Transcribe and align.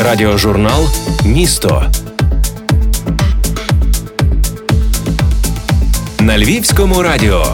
Радіожурнал 0.00 0.88
Місто 1.24 1.82
на 6.20 6.38
Львівському 6.38 7.02
радіо. 7.02 7.44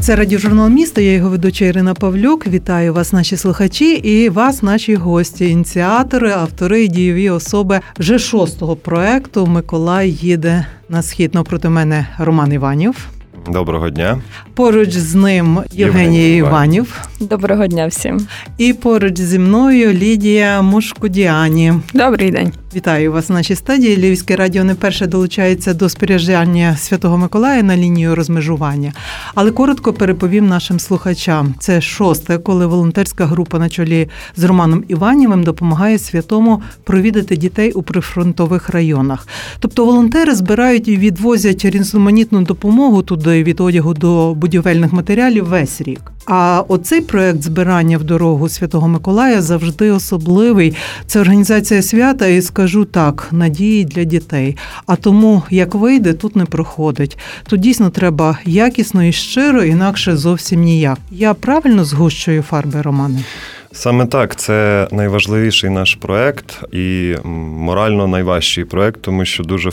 Це 0.00 0.16
радіожурнал 0.16 0.68
місто. 0.68 1.00
Я 1.00 1.12
його 1.12 1.30
ведуча 1.30 1.64
Ірина 1.64 1.94
Павлюк. 1.94 2.46
Вітаю 2.46 2.94
вас, 2.94 3.12
наші 3.12 3.36
слухачі, 3.36 3.92
і 3.94 4.28
вас, 4.28 4.62
наші 4.62 4.94
гості, 4.94 5.48
ініціатори, 5.50 6.30
автори 6.30 6.84
і 6.84 6.88
дієві 6.88 7.30
особи 7.30 7.80
вже 7.98 8.18
шостого 8.18 8.76
проекту 8.76 9.46
Миколай 9.46 10.10
їде 10.10 10.66
на 10.88 11.02
схід. 11.02 11.34
Навпроти 11.34 11.68
мене 11.68 12.06
Роман 12.18 12.52
Іванів. 12.52 13.13
Доброго 13.48 13.90
дня. 13.90 14.20
Поруч 14.54 14.90
з 14.90 15.14
ним 15.14 15.60
Євгеній 15.72 16.36
Іванів. 16.36 17.00
Доброго 17.20 17.66
дня 17.66 17.86
всім. 17.86 18.26
І 18.58 18.72
поруч 18.72 19.20
зі 19.20 19.38
мною 19.38 19.92
Лідія 19.92 20.62
Мушкудіані. 20.62 21.72
Добрий 21.94 22.30
день. 22.30 22.52
Вітаю 22.74 23.12
вас 23.12 23.28
в 23.28 23.32
нашій 23.32 23.54
стадії. 23.54 23.96
Львівське 23.96 24.36
радіо 24.36 24.64
не 24.64 24.74
перше 24.74 25.06
долучається 25.06 25.74
до 25.74 25.88
споряджання 25.88 26.76
Святого 26.76 27.18
Миколая 27.18 27.62
на 27.62 27.76
лінію 27.76 28.14
розмежування. 28.14 28.92
Але 29.34 29.50
коротко 29.50 29.92
переповім 29.92 30.46
нашим 30.46 30.80
слухачам. 30.80 31.54
Це 31.58 31.80
шосте, 31.80 32.38
коли 32.38 32.66
волонтерська 32.66 33.26
група 33.26 33.58
на 33.58 33.68
чолі 33.68 34.08
з 34.36 34.44
Романом 34.44 34.84
Іванівим 34.88 35.44
допомагає 35.44 35.98
святому 35.98 36.62
провідати 36.84 37.36
дітей 37.36 37.72
у 37.72 37.82
прифронтових 37.82 38.68
районах. 38.68 39.28
Тобто 39.58 39.84
волонтери 39.84 40.34
збирають 40.34 40.88
і 40.88 40.96
відвозять 40.96 41.64
різноманітну 41.64 42.42
допомогу 42.42 43.02
туди 43.02 43.42
від 43.42 43.60
одягу 43.60 43.94
до 43.94 44.34
будівельних 44.34 44.92
матеріалів 44.92 45.46
весь 45.46 45.80
рік. 45.80 46.13
А 46.26 46.64
оцей 46.68 47.00
проект 47.00 47.42
збирання 47.42 47.98
в 47.98 48.04
дорогу 48.04 48.48
Святого 48.48 48.88
Миколая 48.88 49.42
завжди 49.42 49.90
особливий. 49.90 50.76
Це 51.06 51.20
організація 51.20 51.82
свята, 51.82 52.26
і 52.26 52.42
скажу 52.42 52.84
так, 52.84 53.28
надії 53.32 53.84
для 53.84 54.04
дітей. 54.04 54.56
А 54.86 54.96
тому, 54.96 55.42
як 55.50 55.74
вийде, 55.74 56.12
тут 56.12 56.36
не 56.36 56.44
проходить. 56.44 57.18
Тут 57.48 57.60
дійсно 57.60 57.90
треба 57.90 58.38
якісно 58.44 59.04
і 59.04 59.12
щиро, 59.12 59.62
інакше 59.62 60.16
зовсім 60.16 60.60
ніяк. 60.60 60.98
Я 61.10 61.34
правильно 61.34 61.84
згущую 61.84 62.42
фарби 62.42 62.82
романи? 62.82 63.24
Саме 63.72 64.06
так, 64.06 64.36
це 64.36 64.88
найважливіший 64.92 65.70
наш 65.70 65.94
проект 65.94 66.62
і 66.72 67.14
морально 67.24 68.06
найважчий 68.06 68.64
проект, 68.64 69.02
тому 69.02 69.24
що 69.24 69.44
дуже 69.44 69.70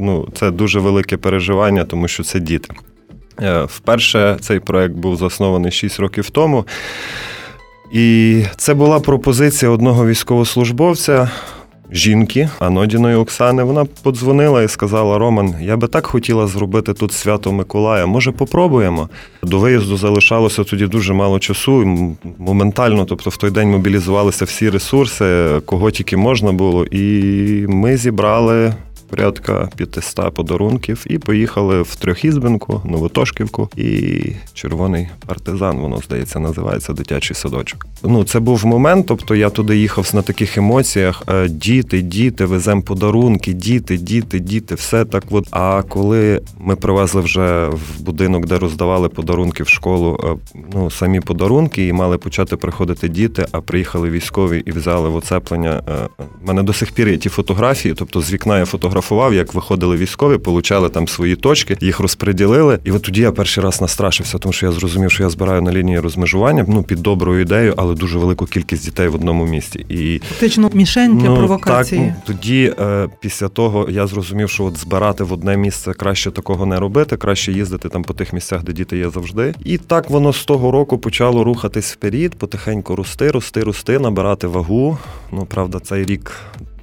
ну, 0.00 0.28
це 0.34 0.50
дуже 0.50 0.80
велике 0.80 1.16
переживання, 1.16 1.84
тому 1.84 2.08
що 2.08 2.22
це 2.22 2.40
діти. 2.40 2.74
Е, 3.42 3.64
вперше 3.64 4.36
цей 4.40 4.60
проект 4.60 4.94
був 4.94 5.16
заснований 5.16 5.72
6 5.72 6.00
років 6.00 6.30
тому. 6.30 6.66
І 7.92 8.42
це 8.56 8.74
була 8.74 9.00
пропозиція 9.00 9.70
одного 9.70 10.06
військовослужбовця. 10.06 11.30
Жінки 11.92 12.48
Анодіної 12.58 13.16
Оксани, 13.16 13.62
вона 13.62 13.84
подзвонила 14.02 14.62
і 14.62 14.68
сказала: 14.68 15.18
Роман, 15.18 15.54
я 15.60 15.76
би 15.76 15.88
так 15.88 16.06
хотіла 16.06 16.46
зробити 16.46 16.94
тут 16.94 17.12
свято 17.12 17.52
Миколая. 17.52 18.06
Може, 18.06 18.32
попробуємо? 18.32 19.08
До 19.42 19.58
виїзду 19.58 19.96
залишалося 19.96 20.64
тоді 20.64 20.86
дуже 20.86 21.12
мало 21.12 21.38
часу. 21.38 22.16
Моментально, 22.38 23.04
тобто 23.04 23.30
в 23.30 23.36
той 23.36 23.50
день 23.50 23.70
мобілізувалися 23.70 24.44
всі 24.44 24.70
ресурси, 24.70 25.46
кого 25.64 25.90
тільки 25.90 26.16
можна 26.16 26.52
було, 26.52 26.84
і 26.84 27.06
ми 27.68 27.96
зібрали 27.96 28.74
порядка 29.10 29.68
500 29.76 30.34
подарунків, 30.34 31.04
і 31.06 31.18
поїхали 31.18 31.82
в 31.82 31.94
Трьохізбинку, 31.94 32.82
Новотошківку 32.84 33.68
і 33.76 34.22
Червоний 34.54 35.08
партизан. 35.26 35.78
Воно 35.78 35.98
здається, 35.98 36.38
називається 36.38 36.92
дитячий 36.92 37.36
садочок. 37.36 37.86
Ну 38.02 38.24
це 38.24 38.40
був 38.40 38.66
момент. 38.66 39.06
Тобто 39.06 39.34
я 39.34 39.50
туди 39.50 39.78
їхав 39.78 40.10
на 40.14 40.22
таких 40.22 40.58
емоціях: 40.58 41.22
е, 41.28 41.48
діти, 41.48 42.02
діти, 42.02 42.44
веземо 42.44 42.82
подарунки, 42.82 43.52
діти, 43.52 43.96
діти, 43.96 44.38
діти, 44.38 44.74
все 44.74 45.04
так. 45.04 45.24
От. 45.30 45.46
А 45.50 45.82
коли 45.88 46.40
ми 46.58 46.76
привезли 46.76 47.20
вже 47.20 47.66
в 47.66 48.00
будинок, 48.00 48.46
де 48.46 48.58
роздавали 48.58 49.08
подарунки 49.08 49.62
в 49.62 49.68
школу, 49.68 50.20
е, 50.24 50.58
ну 50.74 50.90
самі 50.90 51.20
подарунки, 51.20 51.86
і 51.86 51.92
мали 51.92 52.18
почати 52.18 52.56
приходити 52.56 53.08
діти, 53.08 53.46
а 53.52 53.60
приїхали 53.60 54.10
військові 54.10 54.62
і 54.66 54.70
взяли 54.70 55.08
в 55.08 55.16
оцеплення. 55.16 55.82
У 56.18 56.22
е, 56.22 56.26
мене 56.46 56.62
до 56.62 56.72
сих 56.72 56.92
пір 56.92 57.08
є 57.08 57.16
ті 57.16 57.28
фотографії, 57.28 57.94
тобто 57.94 58.20
з 58.20 58.32
вікна 58.32 58.58
я 58.58 58.64
фотографую 58.64 58.99
фотографував, 59.00 59.34
як 59.34 59.54
виходили 59.54 59.96
військові, 59.96 60.38
получали 60.38 60.88
там 60.88 61.08
свої 61.08 61.36
точки, 61.36 61.76
їх 61.80 62.00
розподілили. 62.00 62.78
І 62.84 62.92
от 62.92 63.02
тоді 63.02 63.20
я 63.20 63.32
перший 63.32 63.64
раз 63.64 63.80
настрашився, 63.80 64.38
тому 64.38 64.52
що 64.52 64.66
я 64.66 64.72
зрозумів, 64.72 65.10
що 65.10 65.22
я 65.22 65.30
збираю 65.30 65.62
на 65.62 65.72
лінії 65.72 66.00
розмежування 66.00 66.64
ну 66.68 66.82
під 66.82 66.98
доброю 66.98 67.40
ідеєю, 67.40 67.74
але 67.76 67.94
дуже 67.94 68.18
велику 68.18 68.46
кількість 68.46 68.84
дітей 68.84 69.08
в 69.08 69.14
одному 69.14 69.46
місті. 69.46 69.86
І 69.88 70.18
фактично 70.28 70.70
мішень 70.74 71.18
для 71.18 71.28
ну, 71.28 71.36
провокації. 71.36 72.00
Так, 72.00 72.24
тоді 72.26 72.74
е, 72.80 73.08
після 73.20 73.48
того 73.48 73.86
я 73.90 74.06
зрозумів, 74.06 74.50
що 74.50 74.64
от 74.64 74.78
збирати 74.78 75.24
в 75.24 75.32
одне 75.32 75.56
місце 75.56 75.92
краще 75.92 76.30
такого 76.30 76.66
не 76.66 76.80
робити, 76.80 77.16
краще 77.16 77.52
їздити 77.52 77.88
там 77.88 78.02
по 78.02 78.14
тих 78.14 78.32
місцях, 78.32 78.62
де 78.62 78.72
діти 78.72 78.98
є 78.98 79.10
завжди. 79.10 79.54
І 79.64 79.78
так 79.78 80.10
воно 80.10 80.32
з 80.32 80.44
того 80.44 80.70
року 80.70 80.98
почало 80.98 81.44
рухатись 81.44 81.92
вперед, 81.92 82.34
потихеньку 82.34 82.96
рости, 82.96 83.30
рости, 83.30 83.60
рости, 83.60 83.98
набирати 83.98 84.46
вагу. 84.46 84.98
Ну 85.32 85.46
правда, 85.46 85.80
цей 85.80 86.04
рік 86.04 86.32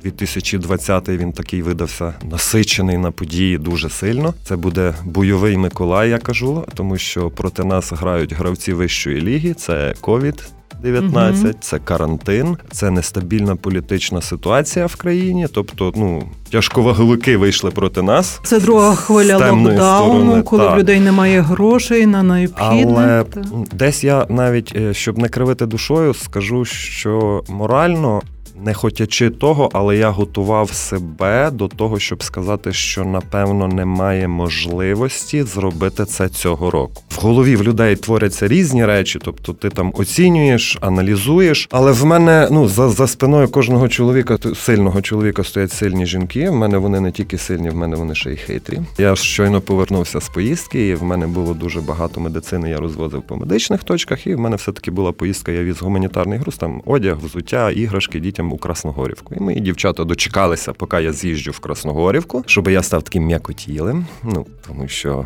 2020 0.03 1.09
він 1.09 1.31
такий 1.31 1.61
видався 1.61 2.13
насичений 2.31 2.97
на 2.97 3.11
події 3.11 3.57
дуже 3.57 3.89
сильно. 3.89 4.33
Це 4.43 4.55
буде 4.55 4.93
бойовий 5.03 5.57
Миколай, 5.57 6.09
я 6.09 6.17
кажу, 6.17 6.65
тому 6.73 6.97
що 6.97 7.29
проти 7.29 7.63
нас 7.63 7.91
грають 7.91 8.33
гравці 8.33 8.73
вищої 8.73 9.21
ліги. 9.21 9.53
Це 9.53 9.93
ковід. 10.01 10.43
19 10.83 11.43
угу. 11.43 11.53
це 11.59 11.79
карантин, 11.79 12.57
це 12.71 12.91
нестабільна 12.91 13.55
політична 13.55 14.21
ситуація 14.21 14.85
в 14.85 14.95
країні. 14.95 15.47
Тобто, 15.53 15.93
ну 15.95 16.23
тяжковаговики 16.49 17.37
вийшли 17.37 17.71
проти 17.71 18.01
нас. 18.01 18.39
Це 18.43 18.59
друга 18.59 18.95
хвиля 18.95 19.51
локдауну, 19.51 20.43
коли 20.43 20.63
так. 20.63 20.75
в 20.75 20.79
людей 20.79 20.99
немає 20.99 21.41
грошей 21.41 22.05
на 22.05 22.23
необхідне. 22.23 22.93
Але 22.97 23.25
десь 23.73 24.03
я 24.03 24.25
навіть 24.29 24.73
е, 24.75 24.93
щоб 24.93 25.17
не 25.17 25.29
кривити 25.29 25.65
душою, 25.65 26.13
скажу, 26.13 26.65
що 26.65 27.43
морально 27.49 28.21
не 28.65 28.73
хотячи 28.73 29.29
того, 29.29 29.69
але 29.73 29.97
я 29.97 30.09
готував 30.09 30.71
себе 30.71 31.51
до 31.51 31.67
того, 31.67 31.99
щоб 31.99 32.23
сказати, 32.23 32.73
що 32.73 33.05
напевно 33.05 33.67
немає 33.67 34.27
можливості 34.27 35.43
зробити 35.43 36.05
це 36.05 36.29
цього 36.29 36.71
року. 36.71 37.03
В 37.09 37.21
голові 37.21 37.55
в 37.55 37.63
людей 37.63 37.95
творяться 37.95 38.47
різні 38.47 38.85
речі, 38.85 39.19
тобто 39.23 39.53
ти 39.53 39.69
там 39.69 39.93
оцінюєш, 39.95 40.77
аналізуєш. 40.81 41.67
Але 41.71 41.91
в 41.91 42.05
мене 42.05 42.47
ну 42.51 42.67
за 42.67 42.89
за 42.89 43.07
спиною 43.07 43.47
кожного 43.47 43.89
чоловіка, 43.89 44.37
сильного 44.55 45.01
чоловіка 45.01 45.43
стоять 45.43 45.71
сильні 45.71 46.05
жінки. 46.05 46.49
В 46.49 46.55
мене 46.55 46.77
вони 46.77 46.99
не 46.99 47.11
тільки 47.11 47.37
сильні, 47.37 47.69
в 47.69 47.75
мене 47.75 47.95
вони 47.95 48.15
ще 48.15 48.31
й 48.31 48.35
хитрі. 48.35 48.79
Я 48.97 49.15
щойно 49.15 49.61
повернувся 49.61 50.21
з 50.21 50.29
поїздки, 50.29 50.87
і 50.87 50.95
в 50.95 51.03
мене 51.03 51.27
було 51.27 51.53
дуже 51.53 51.81
багато 51.81 52.21
медицини. 52.21 52.69
Я 52.69 52.77
розвозив 52.77 53.21
по 53.21 53.35
медичних 53.35 53.83
точках, 53.83 54.27
і 54.27 54.35
в 54.35 54.39
мене 54.39 54.55
все 54.55 54.71
таки 54.71 54.91
була 54.91 55.11
поїздка. 55.11 55.51
Я 55.51 55.63
віз 55.63 55.81
гуманітарний 55.81 56.39
груз, 56.39 56.55
там 56.55 56.81
одяг, 56.85 57.17
взуття, 57.23 57.71
іграшки 57.71 58.19
дітям 58.19 58.46
у 58.53 58.57
Красногорівку. 58.57 59.35
І 59.35 59.39
мої 59.39 59.59
дівчата 59.59 60.03
дочекалися, 60.03 60.73
поки 60.73 61.03
я 61.03 61.13
з'їжджу 61.13 61.51
в 61.51 61.59
Красногорівку, 61.59 62.43
щоб 62.47 62.67
я 62.67 62.83
став 62.83 63.03
таким 63.03 63.23
м'якотілим. 63.23 64.05
Ну 64.23 64.45
тому 64.67 64.87
що 64.87 65.25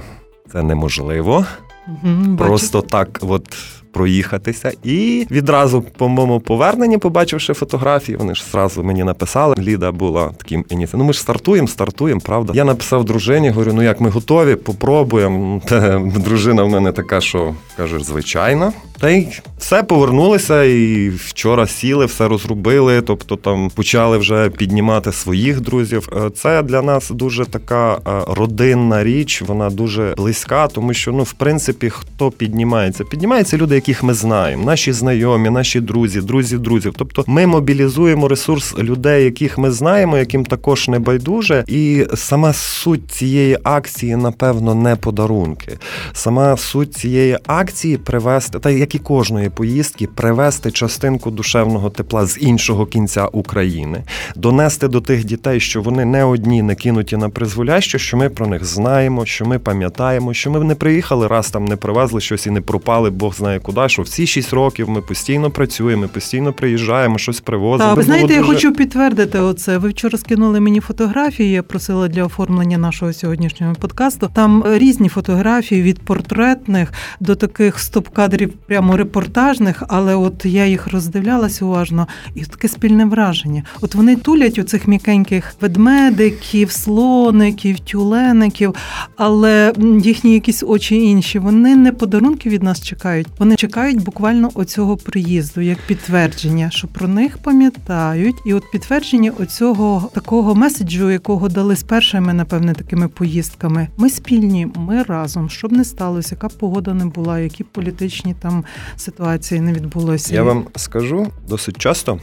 це 0.52 0.64
неможливо. 0.64 1.46
Угу, 1.88 2.38
Просто 2.38 2.81
так, 2.81 3.20
от 3.22 3.58
проїхатися. 3.94 4.72
І 4.84 5.28
відразу 5.31 5.81
по 5.81 6.09
моєму 6.09 6.40
поверненні, 6.40 6.97
побачивши 6.97 7.53
фотографії, 7.53 8.18
вони 8.18 8.35
ж 8.35 8.44
зразу 8.52 8.84
мені 8.84 9.03
написали. 9.03 9.56
Ліда 9.59 9.91
була 9.91 10.31
таким 10.38 10.66
ініціативом. 10.69 11.02
Ну 11.02 11.07
ми 11.07 11.13
ж 11.13 11.19
стартуємо, 11.19 11.68
стартуємо, 11.68 12.22
правда. 12.22 12.53
Я 12.56 12.63
написав 12.63 13.06
дружині, 13.06 13.50
говорю, 13.50 13.72
ну 13.75 13.84
як 13.84 14.01
ми 14.01 14.09
готові, 14.09 14.56
попробуємо. 14.56 15.62
Дружина 16.16 16.63
в 16.63 16.69
мене 16.69 16.91
така, 16.91 17.22
що 17.22 17.56
каже, 17.78 18.00
звичайно. 18.00 18.74
Та 19.01 19.09
й 19.09 19.28
все 19.57 19.83
повернулися, 19.83 20.63
і 20.63 21.10
вчора 21.10 21.68
сіли, 21.68 22.06
все 22.06 22.27
розробили. 22.27 23.01
Тобто 23.01 23.36
там 23.36 23.69
почали 23.69 24.18
вже 24.18 24.50
піднімати 24.50 25.12
своїх 25.12 25.62
друзів. 25.62 26.10
Е, 26.16 26.30
це 26.30 26.63
для 26.63 26.81
нас 26.81 27.10
дуже 27.10 27.45
така 27.45 27.94
е, 27.94 28.00
родинна 28.27 29.04
річ, 29.04 29.42
вона 29.42 29.69
дуже 29.69 30.13
близька, 30.18 30.68
тому 30.68 30.94
що 30.94 31.12
ну, 31.12 31.24
в 31.24 31.33
принципі, 31.33 31.89
хто 31.89 32.31
піднімається? 32.31 33.04
Піднімаються 33.04 33.57
люди, 33.57 33.75
яких 33.81 34.04
ми 34.04 34.13
знаємо, 34.13 34.66
наші 34.66 34.92
знайомі, 34.92 35.50
наші 35.50 35.80
друзі, 35.80 36.22
друзі, 36.22 36.57
друзів. 36.57 36.94
Тобто 36.98 37.24
ми 37.28 37.48
мобілізуємо 37.48 38.28
ресурс 38.28 38.78
людей, 38.78 39.24
яких 39.24 39.57
ми 39.57 39.72
знаємо, 39.72 40.18
яким 40.18 40.45
також 40.45 40.88
не 40.88 41.00
байдуже. 41.00 41.63
І 41.68 42.06
сама 42.16 42.54
суть 42.54 43.12
цієї 43.12 43.57
акції, 43.63 44.16
напевно, 44.16 44.75
не 44.75 44.95
подарунки. 44.95 45.78
Сама 46.13 46.57
суть 46.57 46.94
цієї 46.94 47.38
акції 47.48 47.98
привести, 47.98 48.60
та 48.60 48.69
як 48.69 48.95
і 48.95 49.00
кожної 49.00 49.50
поїздки, 49.50 50.07
привезти 50.07 50.72
частинку 50.72 51.31
душевного 51.31 51.89
тепла 51.89 52.25
з 52.25 52.38
іншого 52.42 52.86
кінця 52.86 53.25
України, 53.25 54.04
донести 54.36 54.88
до 54.88 55.01
тих 55.01 55.25
дітей, 55.25 55.60
що 55.60 55.81
вони 55.81 56.06
не 56.06 56.24
одні 56.24 56.62
не 56.62 56.75
кинуті 56.75 57.18
на 57.18 57.30
призволяще, 57.30 58.00
що 58.00 58.18
ми 58.18 58.30
про 58.30 58.48
них 58.48 58.66
знаємо, 58.66 59.25
що 59.25 59.45
ми 59.45 59.60
пам'ятаємо, 59.60 60.33
що 60.33 60.51
ми 60.51 60.63
не 60.63 60.75
приїхали, 60.75 61.28
раз 61.28 61.50
там 61.50 61.66
не 61.66 61.75
привезли 61.75 62.22
щось 62.22 62.48
і 62.48 62.51
не 62.51 62.62
пропали, 62.62 63.10
Бог 63.10 63.36
знає 63.36 63.60
куди. 63.60 63.70
Що 63.88 64.01
в 64.01 64.09
ці 64.09 64.27
шість 64.27 64.53
років 64.53 64.89
ми 64.89 65.01
постійно 65.01 65.51
працюємо, 65.51 66.01
ми 66.01 66.07
постійно 66.07 66.53
приїжджаємо, 66.53 67.18
щось 67.18 67.39
привозимо. 67.39 67.89
Так, 67.89 67.97
ви 67.97 68.03
знаєте, 68.03 68.27
було 68.27 68.39
я 68.39 68.44
хочу 68.44 68.73
підтвердити 68.73 69.39
оце. 69.39 69.77
Ви 69.77 69.89
вчора 69.89 70.18
скинули 70.18 70.59
мені 70.59 70.79
фотографії. 70.79 71.51
Я 71.51 71.63
просила 71.63 72.07
для 72.07 72.23
оформлення 72.23 72.77
нашого 72.77 73.13
сьогоднішнього 73.13 73.75
подкасту. 73.75 74.29
Там 74.33 74.63
різні 74.68 75.09
фотографії 75.09 75.81
від 75.81 76.00
портретних 76.00 76.94
до 77.19 77.35
таких 77.35 77.79
стоп-кадрів, 77.79 78.50
прямо 78.68 78.97
репортажних. 78.97 79.83
Але 79.88 80.15
от 80.15 80.45
я 80.45 80.65
їх 80.65 80.88
роздивлялась 80.88 81.62
уважно, 81.62 82.07
і 82.35 82.45
таке 82.45 82.68
спільне 82.68 83.06
враження. 83.06 83.63
От 83.81 83.95
вони 83.95 84.15
тулять 84.15 84.59
у 84.59 84.63
цих 84.63 84.88
м'якеньких 84.88 85.53
ведмедиків, 85.62 86.71
слоників, 86.71 87.79
тюлеників, 87.79 88.75
але 89.18 89.73
їхні 90.03 90.33
якісь 90.33 90.63
очі 90.63 90.95
інші. 90.95 91.39
Вони 91.39 91.75
не 91.75 91.91
подарунки 91.91 92.50
від 92.50 92.63
нас 92.63 92.81
чекають. 92.83 93.27
Вони 93.39 93.56
чекають 93.62 94.04
буквально 94.04 94.52
оцього 94.54 94.98
приїзду, 94.98 95.62
як 95.62 95.78
підтвердження, 95.88 96.69
що 96.72 96.88
про 96.88 97.08
них 97.08 97.38
пам'ятають, 97.38 98.36
і 98.46 98.54
от 98.54 98.63
підтвердження 98.72 99.31
оцього 99.40 100.10
такого 100.13 100.56
меседжу, 100.56 101.12
якого 101.12 101.50
дали 101.50 101.75
з 101.75 101.84
першими, 101.84 102.34
напевне, 102.34 102.74
такими 102.74 103.08
поїздками. 103.08 103.88
Ми 103.98 104.10
спільні, 104.10 104.68
ми 104.75 105.04
разом, 105.04 105.50
щоб 105.50 105.72
не 105.72 105.86
сталося, 105.86 106.36
яка 106.36 106.48
б 106.48 106.52
погода 106.52 106.94
не 106.94 107.06
була, 107.06 107.40
які 107.40 107.63
політичні 107.63 108.36
там 108.42 108.66
ситуації 108.96 109.62
не 109.62 109.74
відбулося. 109.74 110.34
Я 110.34 110.44
вам 110.44 110.68
скажу 110.75 111.28
досить 111.50 111.78
часто, 111.78 112.19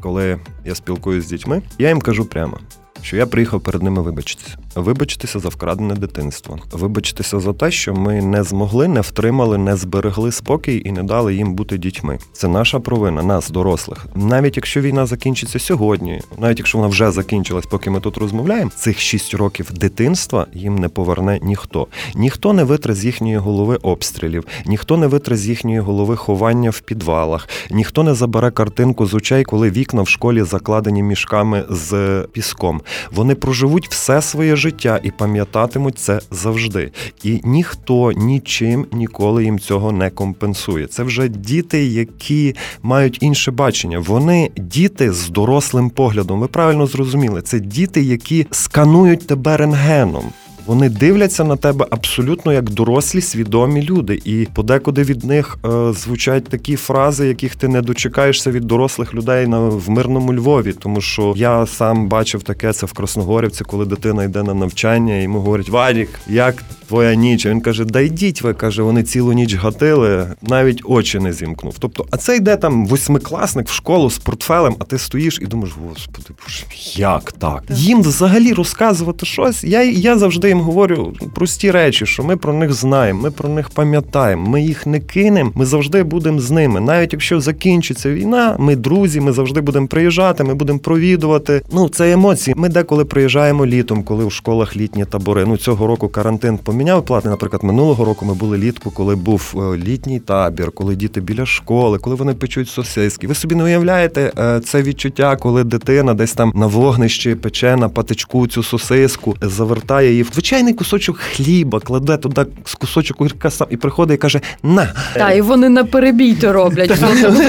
коли 0.00 0.40
я 0.64 0.74
спілкуюся 0.74 1.26
з 1.26 1.30
дітьми, 1.30 1.62
я 1.78 1.88
їм 1.88 2.00
кажу 2.00 2.24
прямо. 2.24 2.58
Що 3.02 3.16
я 3.16 3.26
приїхав 3.26 3.60
перед 3.60 3.82
ними 3.82 4.02
вибачитися, 4.02 4.58
вибачитися 4.74 5.38
за 5.38 5.48
вкрадене 5.48 5.94
дитинство, 5.94 6.58
вибачитися 6.72 7.40
за 7.40 7.52
те, 7.52 7.70
що 7.70 7.94
ми 7.94 8.22
не 8.22 8.42
змогли, 8.42 8.88
не 8.88 9.00
втримали, 9.00 9.58
не 9.58 9.76
зберегли 9.76 10.32
спокій 10.32 10.82
і 10.84 10.92
не 10.92 11.02
дали 11.02 11.34
їм 11.34 11.54
бути 11.54 11.78
дітьми. 11.78 12.18
Це 12.32 12.48
наша 12.48 12.80
провина, 12.80 13.22
нас, 13.22 13.50
дорослих. 13.50 14.06
Навіть 14.14 14.56
якщо 14.56 14.80
війна 14.80 15.06
закінчиться 15.06 15.58
сьогодні, 15.58 16.20
навіть 16.38 16.58
якщо 16.58 16.78
вона 16.78 16.90
вже 16.90 17.10
закінчилась, 17.10 17.66
поки 17.66 17.90
ми 17.90 18.00
тут 18.00 18.16
розмовляємо, 18.16 18.70
цих 18.76 19.00
шість 19.00 19.34
років 19.34 19.72
дитинства 19.72 20.46
їм 20.52 20.78
не 20.78 20.88
поверне 20.88 21.38
ніхто. 21.42 21.86
Ніхто 22.14 22.52
не 22.52 22.64
витре 22.64 22.94
з 22.94 23.04
їхньої 23.04 23.36
голови 23.36 23.76
обстрілів, 23.76 24.44
ніхто 24.66 24.96
не 24.96 25.06
витре 25.06 25.36
з 25.36 25.48
їхньої 25.48 25.80
голови 25.80 26.16
ховання 26.16 26.70
в 26.70 26.80
підвалах, 26.80 27.48
ніхто 27.70 28.02
не 28.02 28.14
забере 28.14 28.50
картинку 28.50 29.06
з 29.06 29.14
очей, 29.14 29.44
коли 29.44 29.70
вікна 29.70 30.02
в 30.02 30.08
школі 30.08 30.42
закладені 30.42 31.02
мішками 31.02 31.64
з 31.70 32.22
піском. 32.32 32.80
Вони 33.10 33.34
проживуть 33.34 33.88
все 33.88 34.22
своє 34.22 34.56
і 35.02 35.10
пам'ятатимуть 35.10 35.98
це 35.98 36.20
завжди. 36.30 36.90
І 37.22 37.40
ніхто 37.44 38.12
нічим 38.12 38.86
ніколи 38.92 39.44
їм 39.44 39.58
цього 39.58 39.92
не 39.92 40.10
компенсує. 40.10 40.86
Це 40.86 41.02
вже 41.02 41.28
діти, 41.28 41.86
які 41.86 42.54
мають 42.82 43.18
інше 43.20 43.50
бачення. 43.50 43.98
Вони 43.98 44.50
діти 44.56 45.12
з 45.12 45.28
дорослим 45.28 45.90
поглядом. 45.90 46.40
Ви 46.40 46.46
правильно 46.46 46.86
зрозуміли, 46.86 47.42
це 47.42 47.60
діти, 47.60 48.02
які 48.02 48.46
сканують 48.50 49.26
тебе 49.26 49.56
рентгеном. 49.56 50.24
Вони 50.66 50.88
дивляться 50.88 51.44
на 51.44 51.56
тебе 51.56 51.86
абсолютно 51.90 52.52
як 52.52 52.70
дорослі, 52.70 53.20
свідомі 53.20 53.82
люди, 53.82 54.22
і 54.24 54.48
подекуди 54.54 55.02
від 55.02 55.24
них 55.24 55.58
е, 55.64 55.92
звучать 55.92 56.44
такі 56.44 56.76
фрази, 56.76 57.28
яких 57.28 57.56
ти 57.56 57.68
не 57.68 57.82
дочекаєшся 57.82 58.50
від 58.50 58.64
дорослих 58.64 59.14
людей 59.14 59.46
на 59.46 59.58
в 59.58 59.90
мирному 59.90 60.34
Львові. 60.34 60.72
Тому 60.72 61.00
що 61.00 61.34
я 61.36 61.66
сам 61.66 62.08
бачив 62.08 62.42
таке 62.42 62.72
це 62.72 62.86
в 62.86 62.92
Красногорівці, 62.92 63.64
коли 63.64 63.86
дитина 63.86 64.24
йде 64.24 64.42
на 64.42 64.54
навчання, 64.54 65.16
і 65.16 65.22
йому 65.22 65.38
говорять: 65.38 65.68
Вадік, 65.68 66.08
як 66.28 66.54
твоя 66.92 67.14
ніч? 67.14 67.46
А 67.46 67.50
він 67.50 67.60
каже: 67.60 67.84
Да 67.84 68.00
йдіть 68.00 68.42
ви 68.42 68.54
каже, 68.54 68.82
вони 68.82 69.02
цілу 69.02 69.32
ніч 69.32 69.54
гатили, 69.54 70.26
навіть 70.42 70.82
очі 70.84 71.18
не 71.18 71.32
зімкнув. 71.32 71.74
Тобто, 71.78 72.06
а 72.10 72.16
це 72.16 72.36
йде 72.36 72.56
там 72.56 72.86
восьмикласник 72.86 73.68
в 73.68 73.72
школу 73.72 74.10
з 74.10 74.18
портфелем, 74.18 74.76
а 74.78 74.84
ти 74.84 74.98
стоїш 74.98 75.38
і 75.42 75.46
думаєш, 75.46 75.74
господи, 75.88 76.28
боже, 76.42 76.64
як 77.00 77.32
так? 77.32 77.62
Їм 77.70 78.02
взагалі 78.02 78.52
розказувати 78.52 79.26
щось. 79.26 79.64
Я, 79.64 79.82
я 79.82 80.18
завжди 80.18 80.48
їм 80.48 80.60
говорю 80.60 81.12
прості 81.34 81.70
речі, 81.70 82.06
що 82.06 82.22
ми 82.22 82.36
про 82.36 82.52
них 82.52 82.72
знаємо, 82.72 83.22
ми 83.22 83.30
про 83.30 83.48
них 83.48 83.70
пам'ятаємо, 83.70 84.50
ми 84.50 84.62
їх 84.62 84.86
не 84.86 85.00
кинемо, 85.00 85.52
ми 85.54 85.66
завжди 85.66 86.02
будемо 86.02 86.40
з 86.40 86.50
ними. 86.50 86.80
Навіть 86.80 87.12
якщо 87.12 87.40
закінчиться 87.40 88.10
війна, 88.10 88.56
ми 88.58 88.76
друзі, 88.76 89.20
ми 89.20 89.32
завжди 89.32 89.60
будемо 89.60 89.86
приїжджати, 89.86 90.44
ми 90.44 90.54
будемо 90.54 90.78
провідувати. 90.78 91.62
Ну, 91.72 91.88
це 91.88 92.12
емоції. 92.12 92.54
Ми 92.58 92.68
деколи 92.68 93.04
приїжджаємо 93.04 93.66
літом, 93.66 94.02
коли 94.02 94.24
в 94.24 94.32
школах 94.32 94.76
літні 94.76 95.04
табори. 95.04 95.44
Ну 95.46 95.56
цього 95.56 95.86
року 95.86 96.08
карантин 96.08 96.58
поміняв 96.58 96.81
платний. 96.84 97.30
Наприклад, 97.30 97.64
минулого 97.64 98.04
року 98.04 98.24
ми 98.24 98.34
були 98.34 98.58
літку, 98.58 98.90
коли 98.90 99.16
був 99.16 99.54
е, 99.56 99.76
літній 99.76 100.20
табір, 100.20 100.70
коли 100.70 100.96
діти 100.96 101.20
біля 101.20 101.46
школи, 101.46 101.98
коли 101.98 102.16
вони 102.16 102.34
печуть 102.34 102.68
сосиски. 102.68 103.26
Ви 103.26 103.34
собі 103.34 103.54
не 103.54 103.64
уявляєте 103.64 104.32
е, 104.38 104.60
це 104.60 104.82
відчуття, 104.82 105.36
коли 105.36 105.64
дитина 105.64 106.14
десь 106.14 106.32
там 106.32 106.52
на 106.54 106.66
вогнищі 106.66 107.34
пече 107.34 107.76
на 107.76 107.88
патичку 107.88 108.46
цю 108.46 108.62
сосиску, 108.62 109.36
завертає 109.42 110.10
її 110.10 110.22
в 110.22 110.30
звичайний 110.32 110.74
кусочок 110.74 111.16
хліба, 111.16 111.80
кладе 111.80 112.16
туди 112.16 112.46
з 112.64 112.74
кусочок 112.74 113.20
огірка 113.20 113.50
сам 113.50 113.66
і 113.70 113.76
приходить 113.76 114.14
і 114.14 114.18
каже: 114.18 114.40
на 114.62 114.94
Так, 115.14 115.36
і 115.36 115.40
вони 115.40 115.68
на 115.68 115.84
перебій 115.84 116.34
то 116.34 116.52
роблять. 116.52 116.98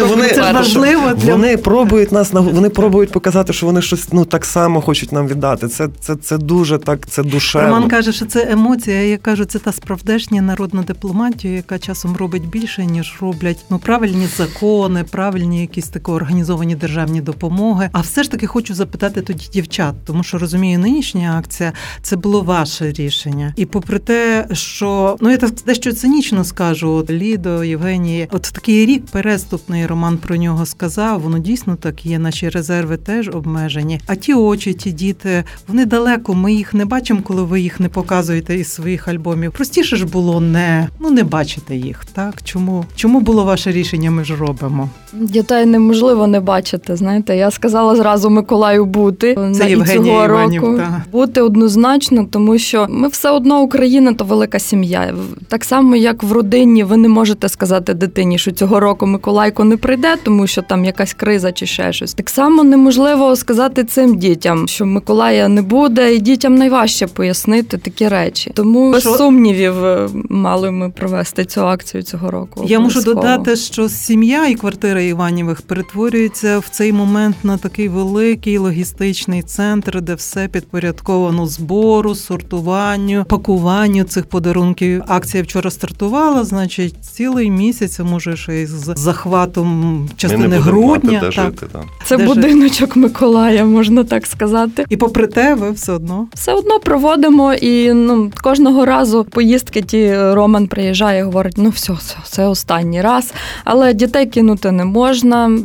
вони, 0.07 0.27
Це 0.27 0.53
важливо 0.53 1.11
вони 1.25 1.57
пробують 1.57 2.11
нас 2.11 2.33
на 2.33 2.39
вони 2.39 2.69
пробують 2.69 3.11
показати, 3.11 3.53
що 3.53 3.65
вони 3.65 3.81
щось 3.81 4.13
ну 4.13 4.25
так 4.25 4.45
само 4.45 4.81
хочуть 4.81 5.11
нам 5.11 5.27
віддати. 5.27 5.67
Це 5.67 5.87
це, 5.99 6.15
це 6.15 6.37
дуже 6.37 6.77
так, 6.77 7.07
це 7.09 7.23
душевно. 7.23 7.67
Роман 7.67 7.89
каже, 7.89 8.11
що 8.11 8.25
це 8.25 8.47
емоція. 8.51 9.03
Я 9.23 9.31
кажу, 9.31 9.45
це 9.45 9.59
та 9.59 9.71
справдешня 9.71 10.41
народна 10.41 10.83
дипломатія, 10.83 11.53
яка 11.53 11.79
часом 11.79 12.17
робить 12.17 12.47
більше, 12.47 12.85
ніж 12.85 13.17
роблять 13.21 13.65
ну 13.69 13.79
правильні 13.79 14.27
закони, 14.37 15.03
правильні 15.03 15.61
якісь 15.61 15.87
такі 15.87 16.11
організовані 16.11 16.75
державні 16.75 17.21
допомоги. 17.21 17.89
А 17.91 18.01
все 18.01 18.23
ж 18.23 18.31
таки 18.31 18.47
хочу 18.47 18.73
запитати 18.73 19.21
тоді 19.21 19.47
дівчат, 19.53 19.95
тому 20.05 20.23
що 20.23 20.37
розумію, 20.37 20.79
нинішня 20.79 21.37
акція 21.37 21.73
це 22.01 22.15
було 22.15 22.41
ваше 22.41 22.91
рішення. 22.91 23.53
І 23.55 23.65
попри 23.65 23.99
те, 23.99 24.47
що 24.53 25.17
ну 25.21 25.29
я 25.29 25.37
так 25.37 25.51
дещо 25.65 25.93
цинічно 25.93 26.43
скажу, 26.43 26.91
от 26.91 27.09
Лідо, 27.09 27.63
Євгенії, 27.63 28.27
от 28.31 28.41
такий 28.41 28.85
рік 28.85 29.05
переступний 29.05 29.87
Роман 29.87 30.17
про 30.17 30.35
нього 30.35 30.65
сказав. 30.65 31.21
Воно 31.21 31.39
дійсно 31.39 31.75
так 31.75 32.05
є. 32.05 32.19
Наші 32.19 32.49
резерви 32.49 32.97
теж 32.97 33.29
обмежені. 33.29 33.99
А 34.07 34.15
ті 34.15 34.33
очі, 34.33 34.73
ті 34.73 34.91
діти, 34.91 35.43
вони 35.67 35.85
далеко. 35.85 36.33
Ми 36.33 36.53
їх 36.53 36.73
не 36.73 36.85
бачимо, 36.85 37.21
коли 37.23 37.43
ви 37.43 37.61
їх 37.61 37.79
не 37.79 37.89
показуєте 37.89 38.55
із 38.55 38.67
своїх 38.67 39.12
альбомів. 39.13 39.51
Простіше 39.51 39.95
ж 39.95 40.05
було 40.05 40.41
не 40.41 40.89
ну 40.99 41.11
не 41.11 41.23
бачити 41.23 41.75
їх. 41.75 42.05
Так 42.05 42.43
чому? 42.43 42.85
Чому 42.95 43.19
було 43.19 43.43
ваше 43.43 43.71
рішення? 43.71 44.11
Ми 44.11 44.23
ж 44.23 44.35
робимо. 44.35 44.89
Дітей 45.19 45.65
неможливо 45.65 46.27
не 46.27 46.39
бачити. 46.39 46.95
Знаєте, 46.95 47.35
я 47.37 47.51
сказала 47.51 47.95
зразу 47.95 48.29
Миколаю 48.29 48.85
бути 48.85 49.35
на 49.35 49.65
і 49.67 49.75
цього 49.85 50.25
Іванів, 50.25 50.63
року. 50.63 50.77
так. 50.77 51.01
Бути 51.11 51.41
однозначно, 51.41 52.25
тому 52.31 52.57
що 52.57 52.87
ми 52.89 53.07
все 53.07 53.29
одно 53.31 53.61
Україна 53.61 54.13
то 54.13 54.23
велика 54.25 54.59
сім'я. 54.59 55.13
Так 55.47 55.63
само, 55.65 55.95
як 55.95 56.23
в 56.23 56.31
родині, 56.31 56.83
ви 56.83 56.97
не 56.97 57.07
можете 57.07 57.49
сказати 57.49 57.93
дитині, 57.93 58.37
що 58.37 58.51
цього 58.51 58.79
року 58.79 59.05
Миколайко 59.05 59.63
не 59.63 59.77
прийде, 59.77 60.15
тому 60.23 60.47
що 60.47 60.61
там 60.61 60.85
якась 60.85 61.13
криза 61.13 61.51
чи 61.51 61.65
ще 61.65 61.93
щось. 61.93 62.13
Так 62.13 62.29
само 62.29 62.63
неможливо 62.63 63.35
сказати 63.35 63.83
цим 63.83 64.15
дітям, 64.17 64.67
що 64.67 64.85
Миколая 64.85 65.47
не 65.47 65.61
буде, 65.61 66.15
і 66.15 66.19
дітям 66.19 66.55
найважче 66.55 67.07
пояснити 67.07 67.77
такі 67.77 68.07
речі. 68.07 68.51
Тому 68.55 68.91
без 68.91 69.01
Що- 69.01 69.13
сумнівів 69.13 69.85
е, 69.85 70.09
мали 70.29 70.71
ми 70.71 70.89
провести 70.89 71.45
цю 71.45 71.61
акцію 71.67 72.03
цього 72.03 72.31
року. 72.31 72.65
Я 72.67 72.79
можу 72.79 73.01
додати, 73.01 73.55
що 73.55 73.89
сім'я 73.89 74.47
і 74.47 74.55
квартира 74.55 75.02
Іванівих 75.07 75.61
перетворюється 75.61 76.59
в 76.59 76.65
цей 76.71 76.93
момент 76.93 77.35
на 77.43 77.57
такий 77.57 77.87
великий 77.89 78.57
логістичний 78.57 79.41
центр, 79.41 80.01
де 80.01 80.15
все 80.15 80.47
підпорядковано 80.47 81.47
збору, 81.47 82.15
сортуванню, 82.15 83.25
пакуванню 83.29 84.03
цих 84.03 84.25
подарунків. 84.25 85.03
Акція 85.07 85.43
вчора 85.43 85.71
стартувала, 85.71 86.43
значить, 86.43 86.95
цілий 87.01 87.51
місяць, 87.51 87.99
а 87.99 88.03
може 88.03 88.37
ще 88.37 88.53
й 88.55 88.65
з 88.65 88.93
захватом 88.95 90.01
Ми 90.03 90.09
частини 90.17 90.47
не 90.47 90.57
грудня. 90.59 90.89
мати, 90.93 91.07
де 91.07 91.19
так. 91.19 91.31
жити. 91.31 91.65
Так. 91.71 91.83
Це 92.05 92.17
Де 92.17 92.25
будиночок 92.25 92.95
Миколая, 92.95 93.65
можна 93.65 94.03
так 94.03 94.27
сказати. 94.27 94.85
І 94.89 94.97
попри 94.97 95.27
те, 95.27 95.55
ви 95.55 95.71
все 95.71 95.91
одно 95.93 96.27
Все 96.33 96.53
одно 96.53 96.79
проводимо 96.79 97.53
і 97.53 97.93
ну 97.93 98.31
кожного 98.41 98.85
разу 98.85 99.23
поїздки 99.23 99.81
ті 99.81 100.15
Роман 100.17 100.67
приїжджає, 100.67 101.19
і 101.19 101.23
говорить: 101.23 101.53
ну 101.57 101.69
все, 101.69 101.93
все, 101.93 102.15
це 102.23 102.47
останній 102.47 103.01
раз. 103.01 103.33
Але 103.63 103.93
дітей 103.93 104.25
кинути 104.25 104.71
не 104.71 104.85
можна. 104.85 104.92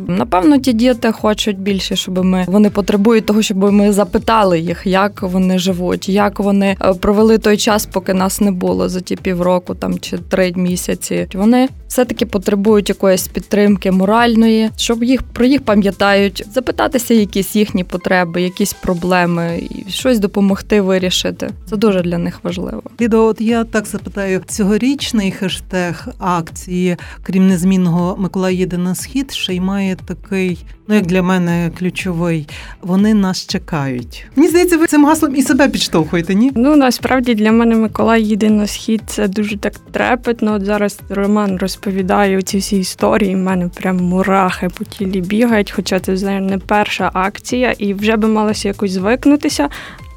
Напевно, 0.08 0.58
ті 0.58 0.72
діти 0.72 1.12
хочуть 1.12 1.58
більше, 1.58 1.96
щоб 1.96 2.24
ми 2.24 2.44
вони 2.48 2.70
потребують 2.70 3.26
того, 3.26 3.42
щоб 3.42 3.72
ми 3.72 3.92
запитали 3.92 4.60
їх, 4.60 4.82
як 4.84 5.22
вони 5.22 5.58
живуть, 5.58 6.08
як 6.08 6.40
вони 6.40 6.76
е, 6.80 6.94
провели 6.94 7.38
той 7.38 7.56
час, 7.56 7.86
поки 7.86 8.14
нас 8.14 8.40
не 8.40 8.50
було 8.50 8.88
за 8.88 9.00
ті 9.00 9.16
півроку 9.16 9.74
там 9.74 9.98
чи 9.98 10.18
три 10.18 10.52
місяці. 10.56 11.26
Вони 11.34 11.68
все-таки 11.88 12.26
потребують 12.26 12.88
якоїсь 12.88 13.28
підтримки 13.28 13.90
моральної, 13.90 14.70
щоб 14.76 15.04
їх 15.04 15.22
про 15.22 15.44
їх 15.44 15.62
пам'ятають, 15.62 16.44
запитатися 16.52 17.14
якісь 17.14 17.56
їхні 17.56 17.84
потреби, 17.84 18.42
якісь 18.42 18.72
проблеми, 18.72 19.62
і 19.70 19.90
щось 19.90 20.18
допомогти 20.18 20.80
вирішити. 20.80 21.50
Це 21.70 21.76
дуже 21.76 22.02
для 22.02 22.18
них 22.18 22.40
важливо. 22.42 22.82
Лідо, 23.00 23.24
от 23.24 23.40
я 23.40 23.64
так 23.64 23.86
запитаю, 23.86 24.42
цьогорічний 24.46 25.30
хештег 25.30 26.08
акції, 26.18 26.96
крім 27.22 27.48
незмінного 27.48 28.16
Миколай 28.18 28.56
їде 28.56 28.78
на 28.78 28.94
схід, 28.94 29.17
ще 29.30 29.54
й 29.54 29.60
має 29.60 29.96
такий, 29.96 30.64
ну 30.88 30.94
як 30.94 31.06
для 31.06 31.22
мене, 31.22 31.70
ключовий. 31.78 32.48
Вони 32.82 33.14
нас 33.14 33.46
чекають. 33.46 34.26
Мені 34.36 34.48
здається, 34.48 34.78
ви 34.78 34.86
цим 34.86 35.04
гаслом 35.04 35.36
і 35.36 35.42
себе 35.42 35.68
підштовхуєте, 35.68 36.34
ні? 36.34 36.52
Ну 36.54 36.76
насправді 36.76 37.34
для 37.34 37.52
мене 37.52 37.74
Миколай 37.74 38.36
на 38.36 38.66
схід. 38.66 39.02
Це 39.06 39.28
дуже 39.28 39.58
так 39.58 39.72
трепетно. 39.92 40.54
От 40.54 40.64
зараз 40.64 41.00
Роман 41.08 41.56
розповідає 41.56 42.42
ці 42.42 42.58
всі 42.58 42.78
історії. 42.78 43.34
в 43.34 43.38
мене 43.38 43.68
прям 43.68 43.96
мурахи 43.96 44.68
по 44.78 44.84
тілі 44.84 45.20
бігають, 45.20 45.70
хоча 45.70 46.00
це 46.00 46.16
знаю, 46.16 46.40
не 46.40 46.58
перша 46.58 47.10
акція, 47.14 47.74
і 47.78 47.94
вже 47.94 48.16
би 48.16 48.28
малося 48.28 48.68
якось 48.68 48.90
звикнутися. 48.90 49.68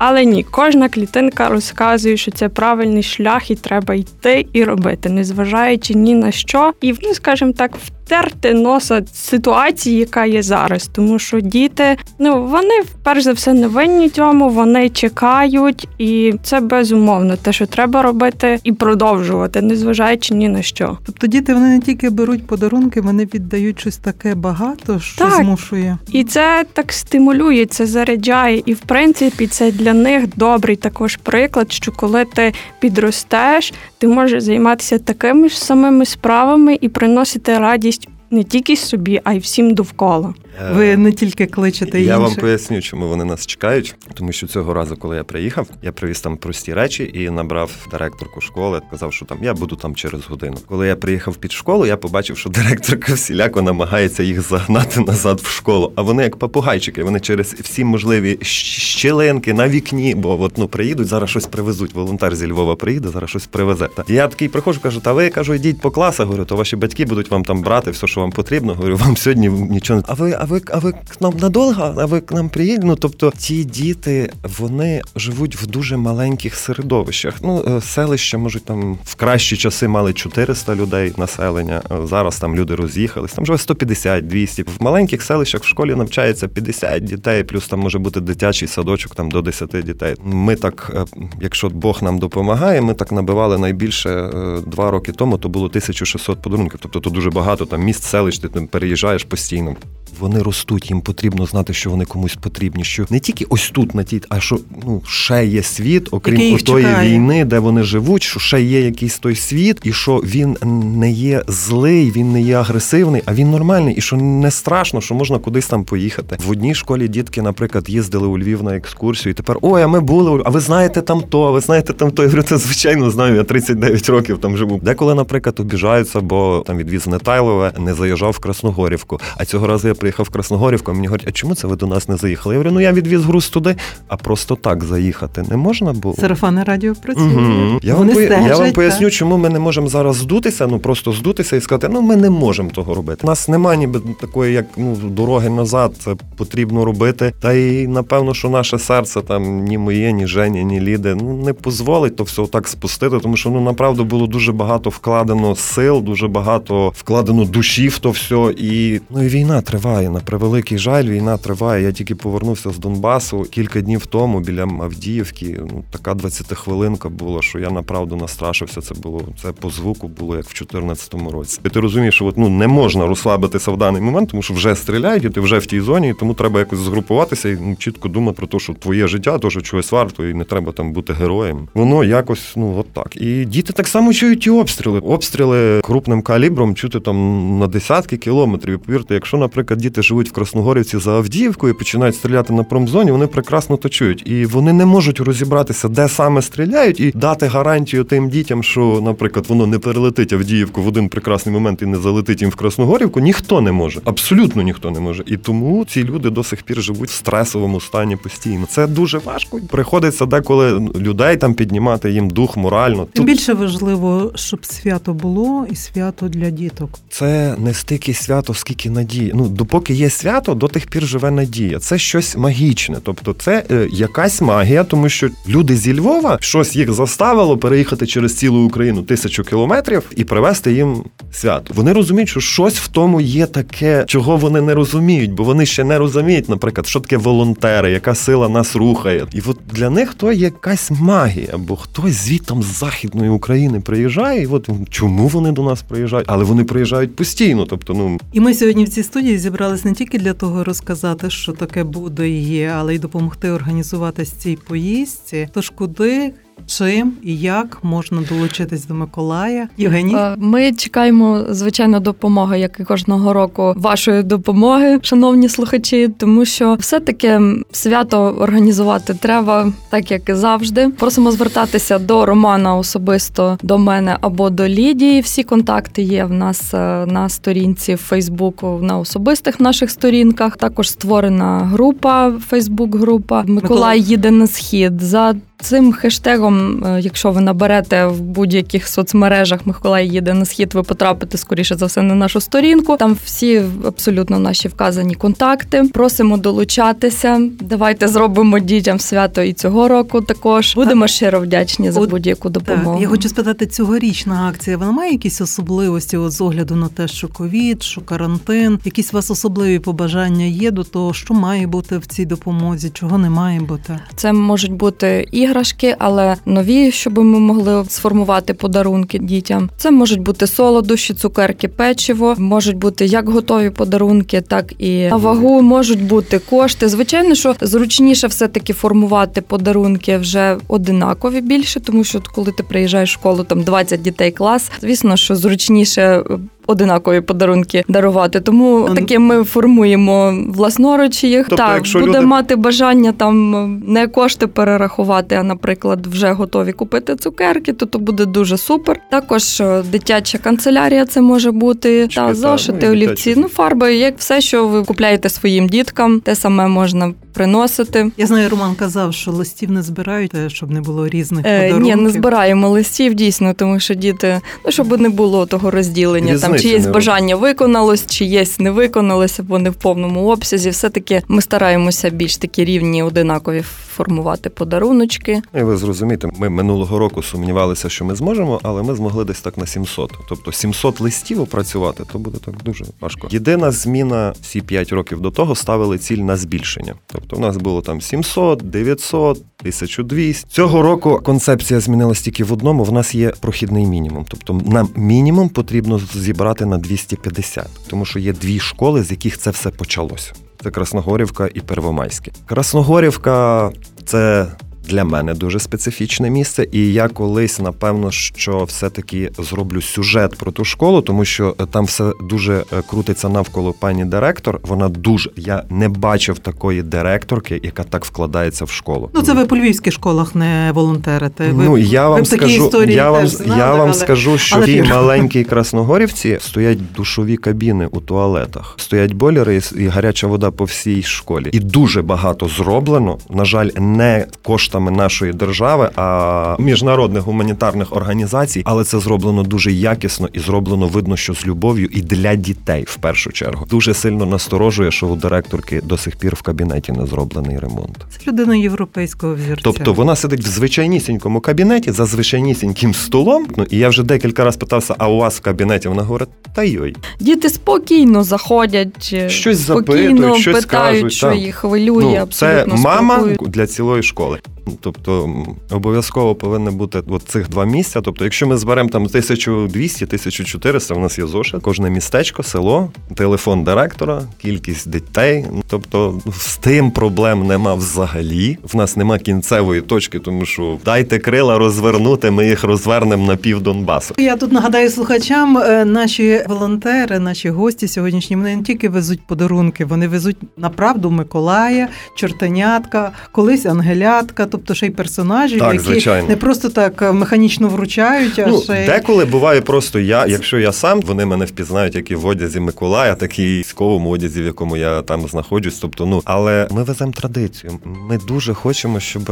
Але 0.03 0.25
ні, 0.25 0.43
кожна 0.43 0.89
клітинка 0.89 1.49
розказує, 1.49 2.17
що 2.17 2.31
це 2.31 2.49
правильний 2.49 3.03
шлях, 3.03 3.51
і 3.51 3.55
треба 3.55 3.93
йти 3.93 4.47
і 4.53 4.63
робити, 4.63 5.09
незважаючи 5.09 5.93
ні 5.93 6.15
на 6.15 6.31
що, 6.31 6.73
і 6.81 6.95
ну, 7.03 7.13
скажімо 7.13 7.53
так, 7.53 7.71
втерти 8.11 8.53
носа 8.53 9.01
ситуації, 9.13 9.97
яка 9.97 10.25
є 10.25 10.43
зараз. 10.43 10.89
Тому 10.93 11.19
що 11.19 11.39
діти, 11.39 11.97
ну 12.19 12.47
вони 12.47 12.81
перш 13.03 13.23
за 13.23 13.33
все 13.33 13.53
не 13.53 13.67
винні 13.67 14.09
цьому, 14.09 14.49
вони 14.49 14.89
чекають, 14.89 15.87
і 15.97 16.33
це 16.43 16.59
безумовно 16.59 17.35
те, 17.35 17.53
що 17.53 17.65
треба 17.65 18.01
робити 18.01 18.59
і 18.63 18.73
продовжувати, 18.73 19.61
незважаючи 19.61 20.33
ні 20.33 20.49
на 20.49 20.61
що. 20.61 20.97
Тобто 21.05 21.27
діти 21.27 21.53
вони 21.53 21.67
не 21.67 21.79
тільки 21.79 22.09
беруть 22.09 22.47
подарунки, 22.47 23.01
вони 23.01 23.25
віддають 23.33 23.79
щось 23.79 23.97
таке 23.97 24.35
багато, 24.35 24.99
що 24.99 25.25
Так. 25.25 25.43
змушує. 25.43 25.97
І 26.11 26.23
це 26.23 26.65
так 26.73 26.93
стимулює, 26.93 27.65
це 27.65 27.85
заряджає. 27.85 28.63
І 28.65 28.73
в 28.73 28.79
принципі, 28.79 29.47
це 29.47 29.71
для 29.71 29.93
них 29.93 30.25
добрий 30.35 30.75
також 30.75 31.15
приклад, 31.15 31.71
що 31.71 31.91
коли 31.91 32.25
ти 32.25 32.53
підростеш, 32.79 33.73
ти 34.01 34.07
можеш 34.07 34.43
займатися 34.43 34.99
такими 34.99 35.49
ж 35.49 35.59
самими 35.59 36.05
справами 36.05 36.77
і 36.81 36.89
приносити 36.89 37.57
радість 37.57 38.09
не 38.31 38.43
тільки 38.43 38.75
собі, 38.75 39.21
а 39.23 39.33
й 39.33 39.39
всім 39.39 39.73
довкола. 39.73 40.33
Ви 40.73 40.97
не 40.97 41.11
тільки 41.11 41.45
кличете 41.45 41.97
Е, 41.99 42.01
Я 42.01 42.17
вам 42.17 42.35
поясню, 42.35 42.81
чому 42.81 43.07
вони 43.07 43.25
нас 43.25 43.45
чекають. 43.47 43.95
Тому 44.13 44.31
що 44.31 44.47
цього 44.47 44.73
разу, 44.73 44.95
коли 44.95 45.15
я 45.15 45.23
приїхав, 45.23 45.67
я 45.83 45.91
привіз 45.91 46.21
там 46.21 46.37
прості 46.37 46.73
речі 46.73 47.11
і 47.13 47.29
набрав 47.29 47.71
директорку 47.91 48.41
школи. 48.41 48.81
Казав, 48.91 49.13
що 49.13 49.25
там 49.25 49.37
я 49.41 49.53
буду 49.53 49.75
там 49.75 49.95
через 49.95 50.21
годину. 50.27 50.57
Коли 50.67 50.87
я 50.87 50.95
приїхав 50.95 51.35
під 51.35 51.51
школу, 51.51 51.85
я 51.85 51.97
побачив, 51.97 52.37
що 52.37 52.49
директорка 52.49 53.13
всіляко 53.13 53.61
намагається 53.61 54.23
їх 54.23 54.41
загнати 54.41 54.99
назад 54.99 55.39
в 55.39 55.49
школу. 55.49 55.91
А 55.95 56.01
вони 56.01 56.23
як 56.23 56.35
попугайчики, 56.35 57.03
вони 57.03 57.19
через 57.19 57.53
всі 57.53 57.83
можливі 57.83 58.37
щілинки 58.41 59.53
на 59.53 59.69
вікні, 59.69 60.15
бо 60.15 60.41
от 60.41 60.57
ну 60.57 60.67
приїдуть, 60.67 61.07
зараз 61.07 61.29
щось 61.29 61.45
привезуть. 61.45 61.93
Волонтер 61.93 62.35
зі 62.35 62.47
Львова 62.47 62.75
приїде, 62.75 63.09
зараз 63.09 63.29
щось 63.29 63.45
привезе. 63.47 63.87
Та 63.95 64.03
я 64.07 64.27
такий 64.27 64.47
приходжу, 64.47 64.79
кажу, 64.83 64.99
та 64.99 65.13
ви 65.13 65.29
кажу, 65.29 65.53
йдіть 65.53 65.81
по 65.81 65.91
класах. 65.91 66.25
Говорю, 66.25 66.45
то 66.45 66.55
ваші 66.55 66.75
батьки 66.75 67.05
будуть 67.05 67.31
вам 67.31 67.43
там 67.43 67.61
брати 67.61 67.91
все, 67.91 68.07
що 68.07 68.20
вам 68.21 68.31
потрібно. 68.31 68.73
Говорю, 68.73 68.97
вам 68.97 69.17
сьогодні 69.17 69.49
нічого 69.49 69.97
не. 69.99 70.03
А 70.07 70.13
ви, 70.13 70.35
а 70.39 70.45
ви, 70.45 70.61
а 70.71 70.77
ви 70.79 70.91
к 70.91 70.97
нам 71.19 71.33
надовго? 71.37 71.95
А 71.97 72.05
ви 72.05 72.21
к 72.21 72.35
нам 72.35 72.49
приїдете? 72.49 72.87
Ну 72.87 72.95
тобто 72.95 73.31
ті 73.37 73.63
діти 73.63 74.31
вони 74.59 75.01
живуть 75.15 75.55
в 75.55 75.67
дуже 75.67 75.97
маленьких 75.97 76.55
середовищах. 76.55 77.35
Ну 77.43 77.63
е, 77.77 77.81
селища 77.81 78.37
можуть 78.37 78.65
там 78.65 78.97
в 79.03 79.15
кращі 79.15 79.57
часи 79.57 79.87
мали 79.87 80.13
400 80.13 80.75
людей 80.75 81.13
населення. 81.17 81.81
е, 81.91 81.95
Зараз 82.07 82.39
там 82.39 82.55
люди 82.55 82.75
роз'їхались. 82.75 83.31
Там 83.31 83.45
живе 83.45 83.57
150, 83.57 84.27
200. 84.27 84.63
В 84.63 84.67
маленьких 84.79 85.21
селищах 85.21 85.61
в 85.63 85.67
школі 85.67 85.95
навчається 85.95 86.47
50 86.47 87.03
дітей, 87.03 87.43
плюс 87.43 87.67
там 87.67 87.79
може 87.79 87.99
бути 87.99 88.21
дитячий 88.21 88.67
садочок 88.67 89.15
там 89.15 89.31
до 89.31 89.41
10 89.41 89.69
дітей. 89.69 90.15
Ми 90.23 90.55
так, 90.55 90.91
е, 90.95 91.05
якщо 91.41 91.69
Бог 91.69 92.03
нам 92.03 92.19
допомагає, 92.19 92.81
ми 92.81 92.93
так 92.93 93.11
набивали 93.11 93.57
найбільше 93.57 94.29
два 94.67 94.91
роки 94.91 95.11
тому. 95.11 95.37
То 95.37 95.49
було 95.49 95.65
1600 95.69 96.41
подарунків. 96.41 96.79
Тобто 96.81 96.99
то 96.99 97.09
дуже 97.09 97.29
багато 97.29 97.65
там 97.65 97.81
міст, 97.83 98.03
селищ, 98.11 98.39
ти 98.39 98.49
переїжджаєш 98.67 99.23
постійно. 99.23 99.75
Вони 100.19 100.41
ростуть, 100.41 100.89
їм 100.89 101.01
потрібно 101.01 101.45
знати, 101.45 101.73
що 101.73 101.89
вони 101.89 102.05
комусь 102.05 102.35
потрібні. 102.35 102.83
Що 102.83 103.05
не 103.09 103.19
тільки 103.19 103.45
ось 103.49 103.69
тут, 103.69 103.95
на 103.95 104.03
тій, 104.03 104.21
а 104.29 104.39
що 104.39 104.59
ну 104.85 105.01
ще 105.07 105.45
є 105.45 105.63
світ, 105.63 106.07
окрім 106.11 106.57
тої 106.57 106.87
війни, 107.01 107.45
де 107.45 107.59
вони 107.59 107.83
живуть, 107.83 108.23
що 108.23 108.39
ще 108.39 108.61
є 108.61 108.81
якийсь 108.81 109.19
той 109.19 109.35
світ, 109.35 109.79
і 109.83 109.93
що 109.93 110.17
він 110.17 110.57
не 110.97 111.11
є 111.11 111.43
злий, 111.47 112.11
він 112.11 112.31
не 112.31 112.41
є 112.41 112.55
агресивний, 112.55 113.21
а 113.25 113.33
він 113.33 113.51
нормальний, 113.51 113.95
і 113.95 114.01
що 114.01 114.15
не 114.15 114.51
страшно, 114.51 115.01
що 115.01 115.15
можна 115.15 115.39
кудись 115.39 115.67
там 115.67 115.83
поїхати. 115.83 116.37
В 116.45 116.51
одній 116.51 116.75
школі 116.75 117.07
дітки, 117.07 117.41
наприклад, 117.41 117.89
їздили 117.89 118.27
у 118.27 118.37
Львів 118.37 118.63
на 118.63 118.75
екскурсію, 118.75 119.31
і 119.31 119.33
тепер 119.33 119.57
ой, 119.61 119.81
а 119.81 119.87
ми 119.87 119.99
були, 119.99 120.41
а 120.45 120.49
ви 120.49 120.59
знаєте 120.59 121.01
там 121.01 121.21
то, 121.29 121.43
а 121.43 121.51
ви 121.51 121.61
знаєте 121.61 121.93
там 121.93 122.11
то. 122.11 122.21
Я 122.21 122.27
говорю, 122.27 122.43
це 122.47 122.57
звичайно 122.57 123.11
знаю. 123.11 123.35
Я 123.35 123.43
39 123.43 124.09
років 124.09 124.37
там 124.37 124.57
живу. 124.57 124.79
Деколи, 124.83 125.15
наприклад, 125.15 125.59
обіжаються, 125.59 126.19
бо 126.21 126.63
там 126.67 126.77
відвіз 126.77 127.07
Нетайлове, 127.07 127.73
не 127.79 127.93
заїжджав 127.93 128.31
в 128.31 128.39
Красногорівку. 128.39 129.19
А 129.37 129.45
цього 129.45 129.67
разу 129.67 129.87
я 129.87 129.93
приїхав 130.01 130.25
в 130.25 130.29
Красногорівку, 130.29 130.93
мені 130.93 131.07
говорять, 131.07 131.27
а 131.27 131.31
чому 131.31 131.55
це 131.55 131.67
ви 131.67 131.75
до 131.75 131.87
нас 131.87 132.09
не 132.09 132.17
заїхали? 132.17 132.55
Я 132.55 132.59
говорю, 132.59 132.73
ну 132.73 132.81
я 132.81 132.91
відвіз 132.91 133.23
груз 133.23 133.49
туди, 133.49 133.75
а 134.07 134.17
просто 134.17 134.55
так 134.55 134.83
заїхати 134.83 135.43
не 135.49 135.57
можна 135.57 135.93
було. 135.93 136.15
Сарафани 136.15 136.63
радіо 136.63 136.95
працює. 136.95 137.23
Угу. 137.23 137.79
Я, 137.83 137.93
вам, 137.95 138.07
Вони 138.07 138.13
пое- 138.13 138.47
я 138.47 138.57
вам 138.57 138.71
поясню, 138.71 139.07
так. 139.07 139.13
чому 139.13 139.37
ми 139.37 139.49
не 139.49 139.59
можемо 139.59 139.87
зараз 139.87 140.15
здутися, 140.15 140.67
ну 140.67 140.79
просто 140.79 141.11
здутися 141.11 141.55
і 141.55 141.61
сказати, 141.61 141.89
ну 141.93 142.01
ми 142.01 142.15
не 142.15 142.29
можемо 142.29 142.69
того 142.69 142.93
робити. 142.93 143.19
У 143.23 143.27
нас 143.27 143.49
немає 143.49 143.77
ніби 143.77 144.01
такої, 144.21 144.53
як 144.53 144.65
ну, 144.77 144.95
дороги 144.95 145.49
назад, 145.49 145.91
це 145.99 146.15
потрібно 146.37 146.85
робити. 146.85 147.33
Та 147.39 147.53
й 147.53 147.87
напевно, 147.87 148.33
що 148.33 148.49
наше 148.49 148.79
серце 148.79 149.21
там 149.21 149.63
ні 149.63 149.77
моє, 149.77 150.11
ні 150.11 150.27
Жені, 150.27 150.63
ні 150.63 150.81
Ліди, 150.81 151.15
ну 151.15 151.43
не 151.45 151.53
дозволить 151.63 152.15
то 152.15 152.23
все 152.23 152.45
так 152.47 152.67
спустити, 152.67 153.19
тому 153.19 153.37
що 153.37 153.49
ну 153.49 153.61
направду 153.61 154.03
було 154.03 154.27
дуже 154.27 154.51
багато 154.51 154.89
вкладено 154.89 155.55
сил, 155.55 156.01
дуже 156.01 156.27
багато 156.27 156.93
вкладено 156.95 157.45
душі 157.45 157.87
в 157.87 157.97
то 157.99 158.11
все. 158.11 158.53
І 158.57 159.01
ну 159.09 159.23
і 159.23 159.27
війна 159.27 159.61
триває. 159.61 159.90
На 159.91 160.19
превеликий 160.19 160.77
жаль, 160.77 161.03
війна 161.03 161.37
триває. 161.37 161.83
Я 161.83 161.91
тільки 161.91 162.15
повернувся 162.15 162.69
з 162.69 162.77
Донбасу 162.77 163.41
кілька 163.41 163.81
днів 163.81 164.05
тому 164.05 164.39
біля 164.39 164.63
Авдіївки. 164.63 165.59
Ну 165.59 165.83
така 165.89 166.13
20 166.13 166.57
хвилинка 166.57 167.09
була, 167.09 167.41
що 167.41 167.59
я 167.59 167.69
направду 167.69 168.15
настрашився. 168.15 168.81
Це 168.81 168.95
було 168.95 169.21
це 169.41 169.51
по 169.51 169.69
звуку 169.69 170.07
було 170.07 170.35
як 170.35 170.45
в 170.45 170.53
2014 170.53 171.13
році. 171.31 171.59
І 171.65 171.69
ти 171.69 171.79
розумієш, 171.79 172.15
що 172.15 172.25
от, 172.25 172.37
ну 172.37 172.49
не 172.49 172.67
можна 172.67 173.07
розслабитися 173.07 173.71
в 173.71 173.77
даний 173.77 174.01
момент, 174.01 174.29
тому 174.29 174.43
що 174.43 174.53
вже 174.53 174.75
стріляють, 174.75 175.23
і 175.23 175.29
ти 175.29 175.41
вже 175.41 175.57
в 175.57 175.65
тій 175.65 175.81
зоні, 175.81 176.09
і 176.09 176.13
тому 176.13 176.33
треба 176.33 176.59
якось 176.59 176.79
згрупуватися 176.79 177.49
і 177.49 177.57
ну, 177.61 177.75
чітко 177.75 178.09
думати 178.09 178.37
про 178.37 178.47
те, 178.47 178.59
що 178.59 178.73
твоє 178.73 179.07
життя 179.07 179.37
теж 179.37 179.57
чогось 179.63 179.91
варто, 179.91 180.27
і 180.27 180.33
не 180.33 180.43
треба 180.43 180.71
там 180.71 180.93
бути 180.93 181.13
героєм. 181.13 181.67
Воно 181.73 182.03
якось 182.03 182.53
ну 182.55 182.77
от 182.79 182.93
так. 182.93 183.17
І 183.21 183.45
діти 183.45 183.73
так 183.73 183.87
само 183.87 184.13
чують 184.13 184.47
і 184.47 184.49
обстріли. 184.49 184.99
Обстріли 184.99 185.81
крупним 185.81 186.21
калібром 186.21 186.75
чути 186.75 186.99
там 186.99 187.59
на 187.59 187.67
десятки 187.67 188.17
кілометрів. 188.17 188.75
І 188.75 188.77
повірте, 188.77 189.13
якщо, 189.13 189.37
наприклад, 189.37 189.80
діти 189.81 190.01
живуть 190.01 190.29
в 190.29 190.31
Красногорівці 190.31 190.97
за 190.97 191.11
Авдіївкою 191.11 191.73
і 191.73 191.77
починають 191.77 192.15
стріляти 192.15 192.53
на 192.53 192.63
промзоні, 192.63 193.11
вони 193.11 193.27
прекрасно 193.27 193.77
то 193.77 193.89
чують. 193.89 194.23
І 194.25 194.45
вони 194.45 194.73
не 194.73 194.85
можуть 194.85 195.19
розібратися, 195.19 195.87
де 195.87 196.09
саме 196.09 196.41
стріляють, 196.41 196.99
і 196.99 197.11
дати 197.11 197.47
гарантію 197.47 198.03
тим 198.03 198.29
дітям, 198.29 198.63
що, 198.63 199.01
наприклад, 199.03 199.45
воно 199.49 199.67
не 199.67 199.79
перелетить 199.79 200.33
Авдіївку 200.33 200.81
в 200.81 200.87
один 200.87 201.09
прекрасний 201.09 201.53
момент 201.53 201.81
і 201.81 201.85
не 201.85 201.97
залетить 201.97 202.41
їм 202.41 202.49
в 202.51 202.55
Красногорівку. 202.55 203.19
Ніхто 203.19 203.61
не 203.61 203.71
може. 203.71 204.01
Абсолютно 204.05 204.61
ніхто 204.61 204.91
не 204.91 204.99
може. 204.99 205.23
І 205.25 205.37
тому 205.37 205.85
ці 205.85 206.03
люди 206.03 206.29
до 206.29 206.43
сих 206.43 206.63
пір 206.63 206.81
живуть 206.81 207.09
в 207.09 207.13
стресовому 207.13 207.81
стані 207.81 208.15
постійно. 208.15 208.65
Це 208.69 208.87
дуже 208.87 209.17
важко. 209.17 209.59
Приходиться 209.69 210.25
деколи 210.25 210.89
людей 210.95 211.37
там 211.37 211.53
піднімати 211.53 212.11
їм 212.11 212.29
дух 212.29 212.57
морально. 212.57 213.07
Тим 213.13 213.25
більше 213.25 213.53
важливо, 213.53 214.31
щоб 214.35 214.65
свято 214.65 215.13
було 215.13 215.67
і 215.71 215.75
свято 215.75 216.27
для 216.29 216.49
діток. 216.49 216.99
це 217.09 217.55
не 217.57 217.73
стільки 217.73 218.13
свято, 218.13 218.53
скільки 218.53 218.89
надії. 218.89 219.31
Ну, 219.35 219.47
до, 219.47 219.65
поки 219.71 219.93
є 219.93 220.09
свято, 220.09 220.53
до 220.53 220.67
тих 220.67 220.87
пір 220.87 221.03
живе 221.03 221.31
надія. 221.31 221.79
Це 221.79 221.97
щось 221.97 222.37
магічне. 222.37 222.97
Тобто, 223.03 223.35
це 223.39 223.63
е, 223.71 223.87
якась 223.91 224.41
магія, 224.41 224.83
тому 224.83 225.09
що 225.09 225.29
люди 225.49 225.75
зі 225.75 225.99
Львова 225.99 226.37
щось 226.41 226.75
їх 226.75 226.93
заставило 226.93 227.57
переїхати 227.57 228.07
через 228.07 228.37
цілу 228.37 228.65
Україну 228.65 229.01
тисячу 229.01 229.43
кілометрів 229.43 230.03
і 230.15 230.23
привезти 230.23 230.73
їм 230.73 231.03
свято. 231.31 231.73
Вони 231.75 231.93
розуміють, 231.93 232.29
що 232.29 232.39
щось 232.39 232.77
в 232.77 232.87
тому 232.87 233.21
є 233.21 233.45
таке, 233.45 234.03
чого 234.07 234.37
вони 234.37 234.61
не 234.61 234.73
розуміють, 234.73 235.31
бо 235.31 235.43
вони 235.43 235.65
ще 235.65 235.83
не 235.83 235.97
розуміють, 235.97 236.49
наприклад, 236.49 236.87
що 236.87 236.99
таке 236.99 237.17
волонтери, 237.17 237.91
яка 237.91 238.15
сила 238.15 238.49
нас 238.49 238.75
рухає. 238.75 239.25
І 239.33 239.41
от 239.47 239.57
для 239.73 239.89
них 239.89 240.13
то 240.13 240.31
якась 240.31 240.91
магія, 240.91 241.57
бо 241.57 241.75
хтось 241.75 242.13
звідтам 242.13 242.63
з 242.63 242.65
західної 242.65 243.29
України 243.29 243.79
приїжджає, 243.79 244.41
і 244.41 244.45
от 244.45 244.69
чому 244.89 245.27
вони 245.27 245.51
до 245.51 245.63
нас 245.63 245.81
приїжджають, 245.81 246.27
але 246.29 246.43
вони 246.43 246.63
приїжджають 246.63 247.15
постійно. 247.15 247.65
Тобто, 247.65 247.93
ну 247.93 248.19
І 248.33 248.39
ми 248.39 248.53
сьогодні 248.53 248.85
в 248.85 248.89
цій 248.89 249.03
студії 249.03 249.37
зібрались 249.61 249.85
не 249.85 249.93
тільки 249.93 250.17
для 250.17 250.33
того 250.33 250.63
розказати, 250.63 251.29
що 251.29 251.51
таке 251.51 251.83
буде 251.83 252.29
і 252.29 252.43
є, 252.43 252.67
але 252.67 252.95
й 252.95 252.99
допомогти 252.99 253.49
організувати 253.49 254.25
цій 254.31 254.55
поїздці. 254.67 255.49
Тож 255.53 255.69
куди, 255.69 256.33
чим 256.67 257.13
і 257.23 257.37
як 257.37 257.77
можна 257.83 258.21
долучитись 258.29 258.85
до 258.85 258.93
Миколая? 258.93 259.67
Євгеній? 259.77 260.15
Е, 260.15 260.35
Ми 260.37 260.71
чекаємо, 260.71 261.43
звичайно, 261.49 261.99
допомоги, 261.99 262.59
як 262.59 262.79
і 262.79 262.83
кожного 262.83 263.33
року, 263.33 263.73
вашої 263.77 264.23
допомоги, 264.23 264.99
шановні 265.01 265.49
слухачі, 265.49 266.09
тому 266.17 266.45
що 266.45 266.77
все-таки 266.79 267.41
свято 267.71 268.19
організувати 268.39 269.13
треба, 269.13 269.73
так 269.89 270.11
як 270.11 270.29
і 270.29 270.33
завжди. 270.33 270.89
Просимо 270.89 271.31
звертатися 271.31 271.99
до 271.99 272.25
Романа 272.25 272.75
особисто 272.75 273.57
до 273.63 273.77
мене 273.77 274.17
або 274.21 274.49
до 274.49 274.67
Лідії. 274.67 275.21
Всі 275.21 275.43
контакти 275.43 276.01
є 276.01 276.25
в 276.25 276.33
нас 276.33 276.73
е, 276.73 277.05
на 277.05 277.29
сторінці 277.29 277.95
в 277.95 277.97
Фейсбуку, 277.97 278.79
на 278.81 278.97
особистих 278.97 279.59
наших 279.59 279.91
сторінках. 279.91 280.57
Також 280.57 280.89
створена 280.89 281.59
група, 281.59 282.31
Фейсбук-група 282.49 283.43
Миколай 283.47 284.01
їде 284.01 284.31
на 284.31 284.47
схід. 284.47 285.01
За 285.01 285.35
Цим 285.61 285.93
хештегом, 285.93 286.83
е, 286.85 287.01
якщо 287.01 287.31
ви 287.31 287.41
наберете 287.41 288.05
в 288.05 288.21
будь-яких 288.21 288.87
соцмережах 288.87 289.65
Миколай 289.65 290.09
їде 290.09 290.33
на 290.33 290.45
схід, 290.45 290.73
ви 290.73 290.83
потрапите 290.83 291.37
скоріше 291.37 291.75
за 291.75 291.85
все 291.85 292.01
на 292.01 292.15
нашу 292.15 292.41
сторінку. 292.41 292.97
Там 292.97 293.17
всі 293.25 293.61
абсолютно 293.85 294.39
наші 294.39 294.67
вказані 294.67 295.15
контакти. 295.15 295.83
Просимо 295.93 296.37
долучатися. 296.37 297.41
Давайте 297.59 298.07
зробимо 298.07 298.59
дітям 298.59 298.99
свято 298.99 299.41
і 299.41 299.53
цього 299.53 299.87
року. 299.87 300.21
Також 300.21 300.75
будемо 300.75 301.07
щиро 301.07 301.39
вдячні 301.39 301.91
за 301.91 302.01
будь-яку 302.01 302.49
допомогу. 302.49 302.93
Так, 302.93 303.01
я 303.01 303.07
хочу 303.07 303.29
спитати, 303.29 303.65
цьогорічна 303.65 304.47
акція 304.49 304.77
вона 304.77 304.91
має 304.91 305.11
якісь 305.11 305.41
особливості 305.41 306.17
от, 306.17 306.31
з 306.31 306.41
огляду 306.41 306.75
на 306.75 306.87
те, 306.87 307.07
що 307.07 307.27
ковід, 307.27 307.83
що 307.83 308.01
карантин, 308.01 308.79
якісь 308.85 309.13
у 309.13 309.17
вас 309.17 309.31
особливі 309.31 309.79
побажання 309.79 310.45
є 310.45 310.71
до 310.71 310.83
того, 310.83 311.13
що 311.13 311.33
має 311.33 311.67
бути 311.67 311.97
в 311.97 312.05
цій 312.05 312.25
допомозі, 312.25 312.89
чого 312.89 313.17
не 313.17 313.29
має 313.29 313.59
бути. 313.59 313.99
Це 314.15 314.33
можуть 314.33 314.73
бути 314.73 315.27
іграшки, 315.51 315.95
але 315.99 316.35
нові, 316.45 316.91
щоб 316.91 317.17
ми 317.17 317.39
могли 317.39 317.85
сформувати 317.89 318.53
подарунки 318.53 319.19
дітям. 319.19 319.69
Це 319.77 319.91
можуть 319.91 320.19
бути 320.21 320.47
солодощі, 320.47 321.13
цукерки, 321.13 321.67
печиво, 321.67 322.35
можуть 322.37 322.77
бути 322.77 323.05
як 323.05 323.29
готові 323.29 323.69
подарунки, 323.69 324.41
так 324.41 324.73
і 324.79 325.07
на 325.07 325.17
вагу. 325.17 325.61
Можуть 325.61 326.03
бути 326.03 326.39
кошти. 326.39 326.89
Звичайно, 326.89 327.35
що 327.35 327.55
зручніше 327.61 328.27
все-таки 328.27 328.73
формувати 328.73 329.41
подарунки 329.41 330.17
вже 330.17 330.57
одинакові 330.67 331.41
більше, 331.41 331.79
тому 331.79 332.03
що 332.03 332.21
коли 332.35 332.51
ти 332.51 332.63
приїжджаєш 332.63 333.09
в 333.09 333.13
школу, 333.13 333.43
там 333.43 333.63
20 333.63 334.01
дітей 334.01 334.31
клас. 334.31 334.71
Звісно, 334.81 335.17
що 335.17 335.35
зручніше 335.35 336.23
одинакові 336.67 337.21
подарунки 337.21 337.83
дарувати. 337.87 338.39
Тому 338.39 338.85
Ну, 338.89 338.95
таке 338.95 339.19
ми 339.19 339.43
формуємо 339.43 340.33
власноруч 340.47 341.23
їх. 341.23 341.45
Тобто, 341.49 341.55
так, 341.63 341.83
буде 341.93 342.05
люди- 342.07 342.21
мати 342.21 342.55
бажання 342.55 343.11
там 343.11 343.51
не 343.87 344.07
кошти 344.07 344.47
перерахувати, 344.47 345.35
а, 345.35 345.43
наприклад, 345.43 346.07
вже 346.07 346.31
готові 346.31 346.71
купити 346.71 347.15
цукерки, 347.15 347.73
то 347.73 347.85
то 347.85 347.99
буде 347.99 348.25
дуже 348.25 348.57
супер. 348.57 348.99
Також 349.11 349.61
е, 349.61 349.83
дитяча 349.91 350.37
канцелярія 350.37 351.05
це 351.05 351.21
може 351.21 351.51
бути 351.51 352.07
Чки, 352.07 352.15
та 352.21 352.27
та, 352.27 352.33
зошити, 352.35 352.79
ну, 352.81 352.91
олівці, 352.91 353.07
дитячі. 353.29 353.35
ну 353.39 353.47
фарби, 353.47 353.95
як 353.95 354.17
все, 354.17 354.41
що 354.41 354.67
ви 354.67 354.83
купляєте 354.83 355.29
своїм 355.29 355.69
діткам, 355.69 356.19
те 356.19 356.35
саме 356.35 356.67
можна 356.67 357.13
приносити. 357.33 358.11
Я 358.17 358.27
знаю, 358.27 358.49
Роман 358.49 358.75
казав, 358.75 359.13
що 359.13 359.31
листів 359.31 359.71
не 359.71 359.83
збирають, 359.83 360.35
е, 360.35 360.49
щоб 360.49 360.71
не 360.71 360.81
було 360.81 361.07
різних 361.07 361.45
Е, 361.45 361.71
ні, 361.71 361.95
не 361.95 362.09
збираємо 362.09 362.69
листів 362.69 363.13
дійсно, 363.13 363.53
тому 363.53 363.79
що 363.79 363.93
діти, 363.93 364.41
ну 364.65 364.71
щоб 364.71 365.01
не 365.01 365.09
було 365.09 365.45
того 365.45 365.71
розділення, 365.71 366.37
там 366.37 366.53
Різниці 366.53 366.63
чиєсь 366.63 366.87
бажання 366.87 367.35
виконалось, 367.35 368.05
чиєсь 368.05 368.59
не 368.59 368.71
виконалось, 368.71 369.39
або 369.39 369.59
не 369.59 369.69
в 369.69 369.75
повному 369.75 370.27
обсязі. 370.27 370.69
Все 370.69 370.89
таки 370.89 371.21
ми 371.27 371.41
стараємося 371.41 372.09
більш 372.09 372.37
такі 372.37 372.65
рівні, 372.65 373.03
одинакові 373.03 373.63
формувати 374.01 374.49
подаруночки. 374.49 375.41
І 375.55 375.63
ви 375.63 375.77
зрозумієте, 375.77 376.29
ми 376.37 376.49
минулого 376.49 376.99
року 376.99 377.23
сумнівалися, 377.23 377.89
що 377.89 378.05
ми 378.05 378.15
зможемо, 378.15 378.59
але 378.63 378.83
ми 378.83 378.95
змогли 378.95 379.25
десь 379.25 379.41
так 379.41 379.57
на 379.57 379.65
700. 379.65 380.13
Тобто 380.29 380.51
700 380.51 381.01
листів 381.01 381.41
опрацювати, 381.41 382.03
то 382.11 382.19
буде 382.19 382.37
так 382.45 382.63
дуже 382.63 382.85
важко. 383.01 383.27
Єдина 383.31 383.71
зміна 383.71 384.33
всі 384.41 384.61
5 384.61 384.91
років 384.91 385.19
до 385.19 385.31
того 385.31 385.55
ставили 385.55 385.97
ціль 385.97 386.17
на 386.17 386.37
збільшення. 386.37 386.95
Тобто, 387.11 387.35
у 387.35 387.39
нас 387.39 387.57
було 387.57 387.81
там 387.81 388.01
700, 388.01 388.61
900, 388.61 389.37
1200. 389.37 390.47
Цього 390.49 390.81
року 390.81 391.21
концепція 391.23 391.79
змінилась 391.79 392.21
тільки 392.21 392.43
в 392.43 392.53
одному. 392.53 392.83
В 392.83 392.91
нас 392.91 393.15
є 393.15 393.29
прохідний 393.29 393.85
мінімум. 393.85 394.25
Тобто, 394.29 394.53
нам 394.53 394.89
мінімум 394.95 395.49
потрібно 395.49 395.99
зібрати 396.13 396.65
на 396.65 396.77
250, 396.77 397.67
тому 397.87 398.05
що 398.05 398.19
є 398.19 398.33
дві 398.33 398.59
школи, 398.59 399.03
з 399.03 399.11
яких 399.11 399.37
це 399.37 399.49
все 399.49 399.69
почалося. 399.69 400.33
Це 400.63 400.71
Красногорівка 400.71 401.49
і 401.53 401.59
Первомайське. 401.59 402.31
Красногорівка 402.45 403.69
це 404.05 404.47
для 404.89 405.03
мене 405.03 405.33
дуже 405.33 405.59
специфічне 405.59 406.29
місце, 406.29 406.67
і 406.71 406.93
я 406.93 407.07
колись 407.07 407.59
напевно 407.59 408.11
що 408.11 408.63
все-таки 408.63 409.31
зроблю 409.37 409.81
сюжет 409.81 410.35
про 410.35 410.51
ту 410.51 410.65
школу, 410.65 411.01
тому 411.01 411.25
що 411.25 411.55
е, 411.61 411.65
там 411.65 411.85
все 411.85 412.11
дуже 412.29 412.53
е, 412.53 412.81
крутиться 412.89 413.29
навколо 413.29 413.73
пані 413.73 414.05
директор. 414.05 414.59
Вона 414.63 414.89
дуже 414.89 415.29
я 415.35 415.63
не 415.69 415.89
бачив 415.89 416.39
такої 416.39 416.81
директорки, 416.81 417.59
яка 417.63 417.83
так 417.83 418.05
вкладається 418.05 418.65
в 418.65 418.71
школу. 418.71 419.09
Ну, 419.13 419.21
це 419.21 419.33
ви 419.33 419.45
по 419.45 419.57
львівських 419.57 419.93
школах 419.93 420.35
не 420.35 420.71
волонтерите. 420.73 421.51
Ви, 421.51 421.63
ну 421.65 421.77
я 421.77 422.09
вам 422.09 422.23
такі 422.23 422.35
скажу, 422.37 422.65
історії 422.65 422.95
я 422.95 423.11
вам 423.11 423.27
знали, 423.27 423.59
я 423.59 423.71
вам 423.71 423.81
але- 423.81 423.93
скажу, 423.93 424.37
що 424.37 424.55
але 424.55 424.81
в 424.81 424.89
маленькій 424.89 425.43
Красногорівці 425.43 426.37
стоять 426.41 426.93
душові 426.93 427.37
кабіни 427.37 427.87
у 427.91 427.99
туалетах, 427.99 428.75
стоять 428.77 429.13
бойлери 429.13 429.61
і- 429.75 429.87
гаряча 429.87 430.27
вода 430.27 430.51
по 430.51 430.63
всій 430.63 431.03
школі. 431.03 431.49
І 431.51 431.59
дуже 431.59 432.01
багато 432.01 432.47
зроблено. 432.47 433.17
На 433.29 433.45
жаль, 433.45 433.69
не 433.79 434.25
коштами 434.71 434.91
нашої 434.91 435.33
держави, 435.33 435.89
а 435.95 436.55
міжнародних 436.59 437.23
гуманітарних 437.23 437.95
організацій, 437.95 438.61
але 438.65 438.83
це 438.83 438.99
зроблено 438.99 439.43
дуже 439.43 439.71
якісно 439.71 440.29
і 440.33 440.39
зроблено 440.39 440.87
видно, 440.87 441.17
що 441.17 441.33
з 441.33 441.45
любов'ю 441.47 441.89
і 441.91 442.01
для 442.01 442.35
дітей 442.35 442.85
в 442.87 442.97
першу 442.97 443.31
чергу. 443.31 443.65
Дуже 443.69 443.93
сильно 443.93 444.25
насторожує, 444.25 444.91
що 444.91 445.07
у 445.07 445.15
директорки 445.15 445.81
до 445.83 445.97
сих 445.97 446.15
пір 446.15 446.35
в 446.35 446.41
кабінеті 446.41 446.91
не 446.91 447.05
зроблений 447.05 447.59
ремонт. 447.59 447.97
Це 448.09 448.31
людина 448.31 448.55
європейського 448.55 449.35
взірця. 449.35 449.61
Тобто 449.63 449.93
вона 449.93 450.15
сидить 450.15 450.39
в 450.39 450.47
звичайнісінькому 450.47 451.39
кабінеті 451.39 451.91
за 451.91 452.05
звичайнісіньким 452.05 452.93
столом. 452.93 453.47
Ну 453.57 453.65
і 453.69 453.77
я 453.77 453.89
вже 453.89 454.03
декілька 454.03 454.43
разів 454.43 454.59
питався, 454.59 454.95
а 454.97 455.09
у 455.09 455.17
вас 455.17 455.37
в 455.37 455.41
кабінеті? 455.41 455.87
Вона 455.87 456.03
говорить, 456.03 456.29
та 456.55 456.63
йой, 456.63 456.95
Діти 457.19 457.49
спокійно 457.49 458.23
заходять, 458.23 459.09
е, 459.13 459.29
Щось 459.29 459.63
спокійно 459.63 460.17
запитують, 460.17 460.41
щось 460.41 460.65
питають, 460.65 461.01
кажуть, 461.01 461.13
що 461.13 461.27
так. 461.27 461.39
їх 461.39 461.55
хвилює. 461.55 462.19
ну, 462.19 462.27
це 462.31 462.65
мама 462.67 463.19
спілкують. 463.19 463.53
для 463.53 463.67
цілої 463.67 464.03
школи. 464.03 464.39
Тобто 464.81 465.29
обов'язково 465.71 466.35
повинні 466.35 466.69
бути 466.69 467.01
от 467.07 467.23
цих 467.23 467.49
два 467.49 467.65
місця. 467.65 468.01
Тобто, 468.01 468.23
якщо 468.23 468.47
ми 468.47 468.57
зберемо 468.57 468.89
там 468.89 469.03
1200, 469.05 470.05
1400, 470.05 470.93
в 470.93 470.99
нас 470.99 471.19
є 471.19 471.27
зошит, 471.27 471.61
кожне 471.61 471.89
містечко, 471.89 472.43
село, 472.43 472.91
телефон 473.15 473.63
директора, 473.63 474.23
кількість 474.41 474.89
дітей. 474.89 475.45
Тобто 475.67 476.21
з 476.33 476.57
тим 476.57 476.91
проблем 476.91 477.47
нема 477.47 477.73
взагалі. 477.73 478.57
В 478.63 478.75
нас 478.75 478.97
нема 478.97 479.19
кінцевої 479.19 479.81
точки, 479.81 480.19
тому 480.19 480.45
що 480.45 480.77
дайте 480.85 481.19
крила 481.19 481.57
розвернути, 481.57 482.31
ми 482.31 482.47
їх 482.47 482.63
розвернемо 482.63 483.27
на 483.27 483.35
пів 483.35 483.61
Донбасу. 483.61 484.15
Я 484.17 484.35
тут 484.35 484.51
нагадаю 484.51 484.89
слухачам, 484.89 485.57
е, 485.57 485.85
наші 485.85 486.45
волонтери, 486.47 487.19
наші 487.19 487.49
гості 487.49 487.87
сьогоднішні, 487.87 488.35
вони 488.35 488.55
не 488.55 488.63
тільки 488.63 488.89
везуть 488.89 489.19
подарунки, 489.27 489.85
вони 489.85 490.07
везуть 490.07 490.37
направду 490.57 491.11
Миколая, 491.11 491.87
чортенятка, 492.15 493.11
колись 493.31 493.65
ангелятка. 493.65 494.45
Тобто 494.51 494.73
ще 494.73 494.85
й 494.85 494.89
персонажів, 494.89 495.59
Так, 495.59 495.73
які 495.73 495.85
звичайно. 495.85 496.27
не 496.27 496.35
просто 496.35 496.69
так 496.69 497.01
е, 497.01 497.11
механічно 497.11 497.67
вручають, 497.67 498.39
а 498.39 498.47
Ну, 498.47 498.61
ще 498.61 498.83
й- 498.83 498.85
деколи 498.85 499.25
буває 499.25 499.61
просто 499.61 499.99
я, 499.99 500.25
якщо 500.27 500.59
я 500.59 500.71
сам, 500.71 501.01
вони 501.01 501.25
мене 501.25 501.45
впізнають, 501.45 501.95
як 501.95 502.11
і 502.11 502.15
в 502.15 502.25
одязі 502.25 502.59
Миколая, 502.59 503.15
так 503.15 503.39
і 503.39 503.43
в 503.43 503.45
військовому 503.59 504.09
одязі, 504.09 504.41
в 504.41 504.45
якому 504.45 504.77
я 504.77 505.01
там 505.01 505.27
знаходжусь. 505.27 505.79
Тобто, 505.79 506.05
ну 506.05 506.21
але 506.25 506.67
ми 506.71 506.83
веземо 506.83 507.11
традицію. 507.11 507.79
Ми 508.09 508.19
дуже 508.27 508.53
хочемо, 508.53 508.99
щоб 508.99 509.31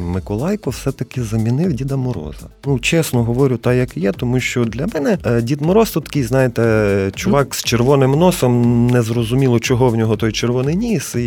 Миколайко 0.00 0.70
все-таки 0.70 1.22
замінив 1.22 1.72
Діда 1.72 1.96
Мороза. 1.96 2.46
Ну 2.66 2.78
чесно 2.78 3.24
говорю, 3.24 3.56
так 3.56 3.76
як 3.76 3.96
є, 3.96 4.12
тому 4.12 4.40
що 4.40 4.64
для 4.64 4.86
мене 4.94 5.18
е, 5.26 5.42
Дід 5.42 5.60
Мороз 5.60 5.90
то 5.90 6.00
такий, 6.00 6.22
знаєте, 6.22 7.10
чувак 7.14 7.54
з 7.54 7.64
червоним 7.64 8.10
носом, 8.10 8.86
незрозуміло, 8.86 9.58
чого 9.60 9.88
в 9.88 9.96
нього 9.96 10.16
той 10.16 10.32
червоний 10.32 10.76
ніс, 10.76 11.14
і 11.14 11.18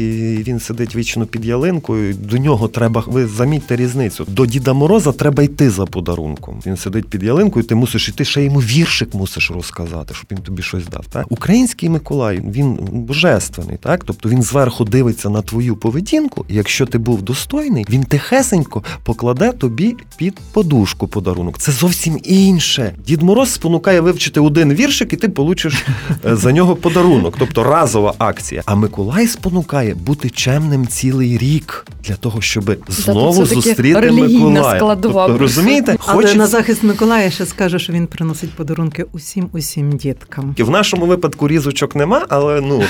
він 0.47 0.60
сидить 0.60 0.95
вічно 0.95 1.25
під 1.25 1.45
ялинкою. 1.45 2.13
До 2.13 2.38
нього 2.38 2.67
треба, 2.67 3.03
ви 3.08 3.25
замітьте 3.34 3.76
різницю. 3.76 4.26
До 4.28 4.46
Діда 4.46 4.74
Мороза 4.74 5.12
треба 5.12 5.43
йти 5.43 5.69
за 5.69 5.86
подарунком. 5.86 6.62
Він 6.65 6.78
сидить 6.78 7.10
під 7.10 7.24
ялинкою, 7.24 7.65
ти 7.65 7.76
мусиш 7.76 8.10
іти, 8.10 8.26
ще 8.26 8.43
йому 8.43 8.60
віршик 8.60 9.13
мусиш 9.13 9.52
розказати, 9.52 10.13
щоб 10.13 10.26
він 10.32 10.38
тобі 10.38 10.62
щось 10.62 10.88
дав. 10.88 11.06
Так? 11.06 11.26
Український 11.30 11.89
Миколай, 11.89 12.41
він 12.52 12.74
божественний, 12.91 13.78
так? 13.78 14.04
Тобто 14.04 14.30
він 14.30 14.43
зверху 14.43 14.86
дивиться 14.86 15.30
на 15.30 15.41
твою 15.41 15.76
поведінку, 15.76 16.46
і 16.50 16.56
якщо 16.56 16.86
ти 16.86 16.98
був 16.98 17.22
достойний, 17.22 17.86
він 17.89 18.04
тихесенько 18.04 18.84
покладе 19.04 19.52
тобі 19.52 19.96
під 20.17 20.39
подушку 20.52 21.08
подарунок. 21.08 21.58
Це 21.58 21.72
зовсім 21.72 22.19
інше. 22.24 22.96
Дід 23.08 23.22
Мороз 23.22 23.52
спонукає 23.52 24.02
вивчити 24.02 24.39
один 24.39 24.74
віршик, 24.74 25.13
і 25.13 25.15
ти 25.15 25.30
получиш 25.30 25.86
е, 26.26 26.36
за 26.36 26.52
нього 26.52 26.76
подарунок, 26.76 27.36
тобто 27.39 27.63
разова 27.63 28.13
акція. 28.17 28.62
А 28.65 28.76
Миколай 28.76 29.28
спонукає 29.28 29.96
бути 29.96 30.30
чемним 30.30 30.88
цілий 30.88 31.38
рік 31.38 31.86
для 32.04 32.15
того, 32.15 32.41
щоб 32.41 32.78
знову 32.88 33.22
це 33.31 33.39
таки 33.43 33.55
зустріти 33.55 33.99
релігійна 33.99 34.49
Миколая. 34.49 34.75
складова 34.79 35.27
Тобто, 35.27 35.41
розумієте, 35.41 35.95
Але 36.05 36.15
Хочеться- 36.15 36.38
на 36.38 36.47
захист 36.47 36.83
Миколая 36.83 37.29
ще 37.29 37.45
скаже, 37.45 37.79
що 37.79 37.93
він 37.93 38.07
приносить 38.07 38.51
подарунки 38.53 39.05
усім 39.13 39.49
усім 39.53 39.91
діткам. 39.91 40.55
В 40.59 40.69
нашому 40.69 41.05
випадку 41.05 41.47
різочок 41.47 41.95
нема, 41.95 42.25
але 42.29 42.62
ну 42.62 42.83